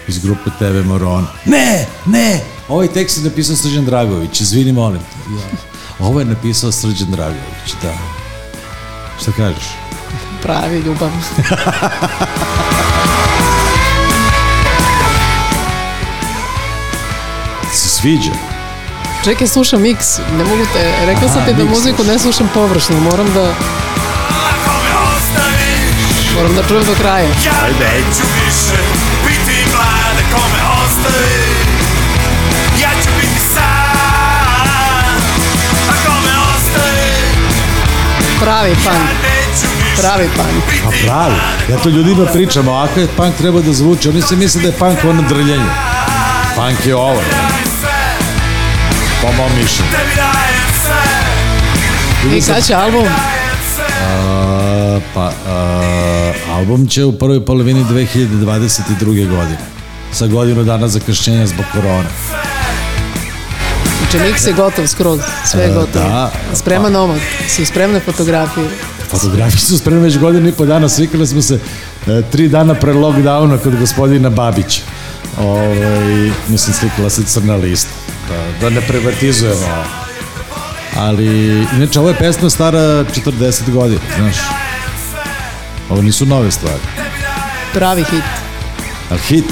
iz 0.09 0.19
grupe 0.19 0.51
TV 0.59 0.89
Moron. 0.89 1.27
Ne, 1.45 1.87
ne, 2.07 2.41
ovaj 2.69 2.89
tekst 2.89 3.19
je 3.19 3.25
napisao 3.25 3.57
Srđan 3.57 3.85
Dragović, 3.85 4.41
izvini 4.41 4.73
molim 4.73 4.99
te. 5.01 5.35
Ja. 5.35 5.41
Ovo 6.07 6.21
je 6.21 6.27
napisao 6.27 6.73
Srđan 6.73 7.11
Dragović, 7.11 7.75
da. 7.83 7.95
Šta 9.23 9.33
kažeš? 9.33 9.65
Pravi 10.43 10.79
ljubav. 10.79 11.11
se 17.73 17.89
sviđa. 17.89 18.56
Čekaj, 19.27 19.47
slušam 19.47 19.83
mix, 19.83 20.19
ne 20.39 20.45
mogu 20.45 20.65
te, 20.73 20.93
rekla 21.07 21.29
sam 21.29 21.45
ti 21.47 21.55
da 21.55 21.65
muziku 21.65 22.05
ne 22.05 22.19
slušam 22.19 22.51
površno, 22.55 23.01
moram 23.01 23.27
da... 23.35 23.55
Moram 26.37 26.55
da 26.55 26.63
čujem 26.69 26.85
do 26.85 26.95
kraja. 26.95 27.29
Ajde, 27.65 27.85
ajde. 27.87 28.07
više 28.07 28.79
biti 29.27 29.71
mlade 29.73 30.23
kome 30.33 30.61
ostavi. 30.85 31.43
Ja 32.83 32.91
ću 33.03 33.09
biti 33.21 33.41
sam, 33.55 35.21
ako 35.89 36.13
me 36.13 36.35
ostavi. 36.57 37.11
Pravi 38.41 38.75
punk. 38.85 39.09
Pravi 40.01 40.29
punk. 40.37 40.85
Pa 40.85 40.91
pravi. 41.07 41.35
Ja 41.71 41.77
to 41.83 41.89
ljudima 41.89 42.27
pričam, 42.27 42.69
ovako 42.69 43.01
je 43.01 43.09
punk 43.17 43.37
treba 43.37 43.61
da 43.61 43.73
zvuči. 43.73 44.09
Oni 44.09 44.23
se 44.23 44.37
misle 44.37 44.61
da 44.61 44.69
je 44.69 44.73
punk 44.73 45.05
ono 45.05 45.23
drljenje. 45.23 45.71
Punk 46.57 46.87
je 46.87 46.97
ovo. 46.97 47.23
Po 49.27 49.33
mom 49.33 49.51
mišljenju. 49.63 49.91
I 52.37 52.41
kada 52.41 52.61
će 52.61 52.75
album? 52.75 53.07
A, 54.03 55.01
pa, 55.15 55.33
a, 55.49 56.33
album 56.51 56.89
će 56.89 57.05
u 57.05 57.13
prvoj 57.13 57.45
polovini 57.45 57.85
2022. 57.85 59.29
godine. 59.29 59.59
Sa 60.13 60.27
godinu 60.27 60.65
dana 60.65 60.89
zakašnjenja 60.89 61.47
zbog 61.47 61.65
korona. 61.73 62.09
Znači, 63.99 64.19
mix 64.19 64.47
je 64.47 64.53
gotov 64.53 64.87
skroz, 64.87 65.21
sve 65.45 65.63
je 65.63 65.69
gotovo. 65.69 66.09
Da, 66.09 66.33
Spreman 66.55 66.93
pa, 66.93 67.01
omak, 67.01 67.21
su 67.49 67.67
spremne 67.67 68.01
fotografije. 68.01 68.69
Fotografije 69.11 69.61
su 69.61 69.79
spremne 69.79 70.03
već 70.03 70.19
godinu 70.19 70.49
i 70.49 70.53
po 70.53 70.67
dana, 70.67 70.89
svikali 70.89 71.27
smo 71.27 71.43
se 71.43 71.59
e, 72.07 72.23
tri 72.33 72.49
dana 72.49 72.75
pre 72.75 72.93
lockdowna 72.93 73.59
kod 73.59 73.79
gospodina 73.79 74.31
Babića. 74.31 74.81
Ove, 75.39 75.61
ovaj, 75.61 76.31
mislim, 76.49 76.75
slikala 76.75 77.11
se 77.11 77.23
crna 77.25 77.57
lista. 77.57 78.06
Da, 78.29 78.45
da 78.61 78.71
ne 78.71 78.81
privatizujemo. 78.81 79.85
Ali, 80.97 81.27
inače, 81.77 82.01
ovo 82.01 82.09
je 82.09 82.15
pesma 82.15 82.51
stara 82.51 82.79
40 82.79 83.71
godina, 83.71 84.01
znaš. 84.19 84.37
Ovo 85.91 86.03
nisu 86.03 86.27
nove 86.27 86.51
stvari. 86.51 86.81
Pravi 87.73 88.05
hit. 88.11 88.25
A 89.11 89.17
hit? 89.17 89.45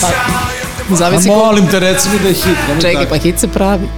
Pa, 0.00 0.08
zavisi 0.96 1.30
A 1.30 1.32
molim 1.32 1.66
te, 1.66 1.80
reci 1.80 2.08
mi 2.08 2.18
da 2.18 2.28
je 2.28 2.34
hit. 2.34 2.56
Čekaj, 2.80 2.94
tako. 2.94 3.08
pa 3.08 3.16
hit 3.16 3.38
se 3.38 3.48
pravi. 3.48 3.88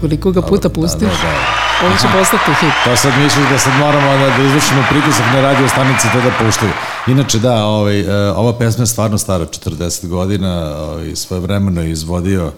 Koliko 0.00 0.32
ga 0.32 0.42
puta 0.42 0.68
pustiš, 0.68 1.00
da, 1.00 1.06
da, 1.06 1.30
da. 1.30 1.61
On 1.86 1.92
će 2.00 2.06
postati 2.18 2.50
hit. 2.60 2.74
To 2.84 2.96
sad 2.96 3.12
misliš 3.22 3.46
da 3.50 3.58
sad 3.58 3.72
moramo 3.78 4.12
da, 4.12 4.36
da 4.36 4.42
izvršimo 4.44 4.82
pritisak 4.90 5.26
na 5.34 5.40
radio 5.40 5.68
stanici 5.68 6.08
to 6.12 6.20
da 6.20 6.44
puštaju. 6.44 6.72
Inače, 7.06 7.38
da, 7.38 7.64
ovaj, 7.64 8.00
e, 8.00 8.30
ova 8.30 8.58
pesma 8.58 8.82
je 8.82 8.86
stvarno 8.86 9.18
stara, 9.18 9.46
40 9.46 10.06
godina, 10.06 10.76
ovaj, 10.76 11.16
svoje 11.16 11.40
vremeno 11.40 11.82
je 11.82 11.90
izvodio 11.90 12.52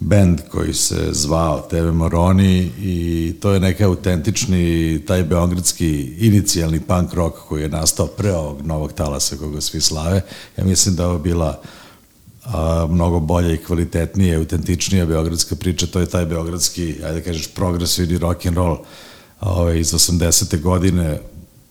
band 0.00 0.40
koji 0.50 0.74
se 0.74 1.08
zvao 1.10 1.66
TV 1.70 1.92
Moroni 1.92 2.72
i 2.78 3.34
to 3.40 3.50
je 3.50 3.60
neki 3.60 3.84
autentični, 3.84 5.00
taj 5.06 5.22
beogradski 5.22 6.14
inicijalni 6.18 6.80
punk 6.80 7.14
rock 7.14 7.36
koji 7.48 7.62
je 7.62 7.68
nastao 7.68 8.06
pre 8.06 8.32
ovog 8.32 8.66
novog 8.66 8.92
talasa 8.92 9.36
koga 9.36 9.60
svi 9.60 9.80
slave. 9.80 10.20
Ja 10.56 10.64
mislim 10.64 10.96
da 10.96 11.08
ovo 11.08 11.18
bila 11.18 11.60
a, 12.52 12.86
mnogo 12.90 13.20
bolja 13.20 13.52
i 13.52 13.56
kvalitetnija, 13.56 14.38
autentičnija 14.38 15.06
beogradska 15.06 15.56
priča, 15.56 15.86
to 15.86 16.00
je 16.00 16.06
taj 16.06 16.26
beogradski, 16.26 16.94
ajde 17.04 17.18
da 17.18 17.24
kažeš, 17.24 17.54
progresivni 17.54 18.18
rock 18.18 18.46
and 18.46 18.56
roll 18.56 18.76
ovaj, 19.40 19.78
iz 19.78 19.92
80. 19.92 20.60
godine, 20.60 21.20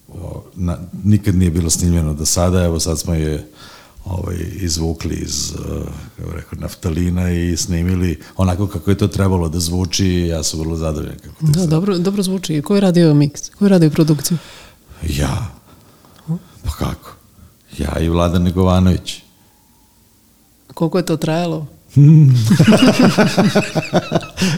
o, 0.07 0.43
na, 0.55 0.77
nikad 1.03 1.35
nije 1.35 1.51
bilo 1.51 1.69
snimljeno 1.69 2.13
do 2.13 2.25
sada, 2.25 2.63
evo 2.63 2.79
sad 2.79 2.99
smo 2.99 3.13
je 3.13 3.47
ovaj, 4.05 4.35
izvukli 4.53 5.15
iz 5.15 5.51
uh, 5.51 6.33
rekao, 6.35 6.59
naftalina 6.59 7.31
i 7.31 7.57
snimili 7.57 8.19
onako 8.37 8.67
kako 8.67 8.89
je 8.89 8.97
to 8.97 9.07
trebalo 9.07 9.49
da 9.49 9.59
zvuči 9.59 10.07
ja 10.07 10.43
sam 10.43 10.59
vrlo 10.59 10.75
zadovoljan. 10.75 11.17
Kako 11.17 11.45
da, 11.45 11.59
sad. 11.59 11.69
dobro, 11.69 11.97
dobro 11.97 12.23
zvuči. 12.23 12.61
Ko 12.61 12.75
je 12.75 12.81
radio 12.81 13.13
mix? 13.13 13.51
Ko 13.55 13.65
je 13.65 13.69
radio 13.69 13.89
produkciju? 13.89 14.37
Ja. 15.09 15.47
Pa 16.63 16.71
kako? 16.71 17.15
Ja 17.77 17.99
i 17.99 18.09
Vladan 18.09 18.43
Negovanović. 18.43 19.26
Koliko 20.77 20.97
je 20.97 21.05
to 21.05 21.17
trajalo? 21.17 21.67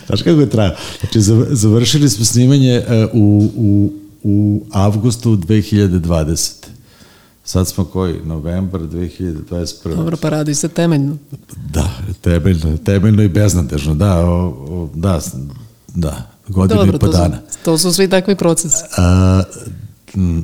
Znaš 0.07 0.21
kako 0.21 0.39
je 0.39 0.49
trajalo? 0.49 0.75
Znači, 0.99 1.21
završili 1.49 2.09
smo 2.09 2.25
snimanje 2.25 2.83
uh, 2.87 2.93
u, 3.13 3.51
u, 3.55 3.91
u 4.23 4.61
avgustu 4.71 5.37
2020. 5.37 6.51
Sad 7.43 7.67
smo 7.67 7.85
koji? 7.85 8.15
Novembar 8.25 8.81
2021. 8.81 9.95
Dobro, 9.95 10.17
pa 10.17 10.29
radi 10.29 10.55
se 10.55 10.67
temeljno. 10.67 11.17
Da, 11.73 11.89
temeljno, 12.21 12.77
temeljno 12.77 13.23
i 13.23 13.29
beznadežno, 13.29 13.95
da, 13.95 14.25
o, 14.25 14.47
o, 14.47 14.89
da, 14.95 15.19
da, 15.87 16.31
godinu 16.47 16.79
Dobro, 16.79 16.95
i 16.95 16.99
po 16.99 17.07
to 17.07 17.11
dana. 17.11 17.37
Su, 17.51 17.57
to 17.65 17.77
su 17.77 17.93
svi 17.93 18.09
takvi 18.09 18.35
procesi. 18.35 18.83
A, 18.97 19.43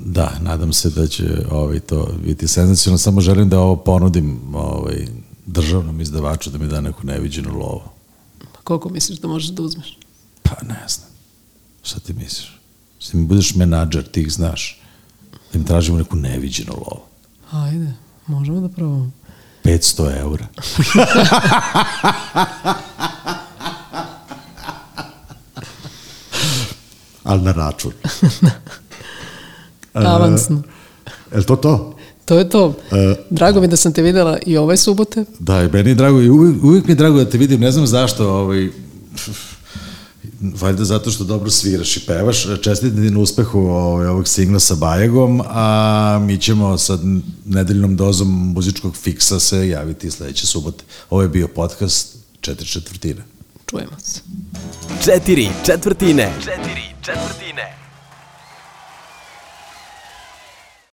da, 0.05 0.32
nadam 0.41 0.73
se 0.73 0.89
da 0.89 1.07
će 1.07 1.45
ovaj, 1.51 1.80
to 1.80 2.09
biti 2.26 2.47
senzacijno, 2.47 2.97
samo 2.97 3.21
želim 3.21 3.49
da 3.49 3.59
ovo 3.59 3.76
ponudim 3.76 4.55
ovaj, 4.55 5.07
državnom 5.45 6.01
izdavaču 6.01 6.49
da 6.49 6.57
mi 6.57 6.67
da 6.67 6.81
neku 6.81 7.05
neviđenu 7.05 7.57
lovu. 7.59 7.83
Pa 8.39 8.59
koliko 8.63 8.89
misliš 8.89 9.19
da 9.19 9.27
možeš 9.27 9.49
da 9.49 9.63
uzmeš? 9.63 9.97
Pa 10.43 10.55
ne 10.61 10.85
znam. 10.87 11.09
Šta 11.83 11.99
ti 11.99 12.13
misliš? 12.13 12.59
Šta 12.99 13.17
mi 13.17 13.25
budeš 13.25 13.55
menadžer, 13.55 14.03
ti 14.11 14.21
ih 14.21 14.31
znaš. 14.31 14.81
Da 15.53 15.59
im 15.59 15.65
tražimo 15.65 15.97
neku 15.97 16.15
neviđenu 16.15 16.73
lovu. 16.73 17.01
Ajde, 17.51 17.93
možemo 18.27 18.59
da 18.61 18.69
probamo. 18.69 19.11
500 19.63 20.19
eura. 20.19 20.47
Ali 27.23 27.41
na 27.41 27.51
račun. 27.51 27.91
Avansno. 29.93 30.63
Je 31.31 31.37
li 31.37 31.45
to 31.45 31.55
to? 31.55 31.94
To 32.26 32.38
je 32.38 32.49
to. 32.49 32.73
E, 32.91 33.15
Drago 33.30 33.61
mi 33.61 33.67
da 33.67 33.76
sam 33.76 33.93
te 33.93 34.01
videla 34.01 34.38
i 34.45 34.57
ove 34.57 34.78
subote. 34.78 35.26
Da, 35.39 35.63
i 35.63 35.67
meni 35.67 35.89
je 35.89 35.95
drago, 35.95 36.21
i 36.21 36.30
uvijek, 36.30 36.63
uvijek 36.63 36.86
mi 36.86 36.91
je 36.91 36.95
drago 36.95 37.17
da 37.17 37.30
te 37.30 37.38
vidim, 37.38 37.61
ne 37.61 37.71
znam 37.71 37.88
zašto, 37.88 38.30
ovaj, 38.30 38.69
valjda 40.41 40.86
zato 40.86 41.11
što 41.11 41.23
dobro 41.23 41.49
sviraš 41.49 41.97
i 41.97 42.05
pevaš. 42.05 42.45
Čestitam 42.61 43.03
ti 43.03 43.11
na 43.11 43.19
uspehu 43.19 43.59
ovaj, 43.59 44.07
ovog 44.07 44.28
singla 44.28 44.59
sa 44.59 44.76
Bajegom, 44.76 45.41
a 45.45 46.19
mi 46.21 46.38
ćemo 46.38 46.78
sa 46.78 46.97
nedeljnom 47.45 47.95
dozom 47.95 48.53
muzičkog 48.53 48.95
fiksa 48.95 49.39
se 49.39 49.69
javiti 49.69 50.11
sledeće 50.11 50.47
subote. 50.47 50.84
Ovo 51.09 51.21
je 51.21 51.30
bio 51.30 51.47
podcast 51.47 52.15
četiri 52.41 52.67
četvrtine. 52.67 53.21
Čujemo 53.65 53.99
se. 53.99 54.21
Četiri 55.03 55.49
četvrtine. 55.65 56.34
Četiri 56.39 56.84
četvrtine. 57.01 57.74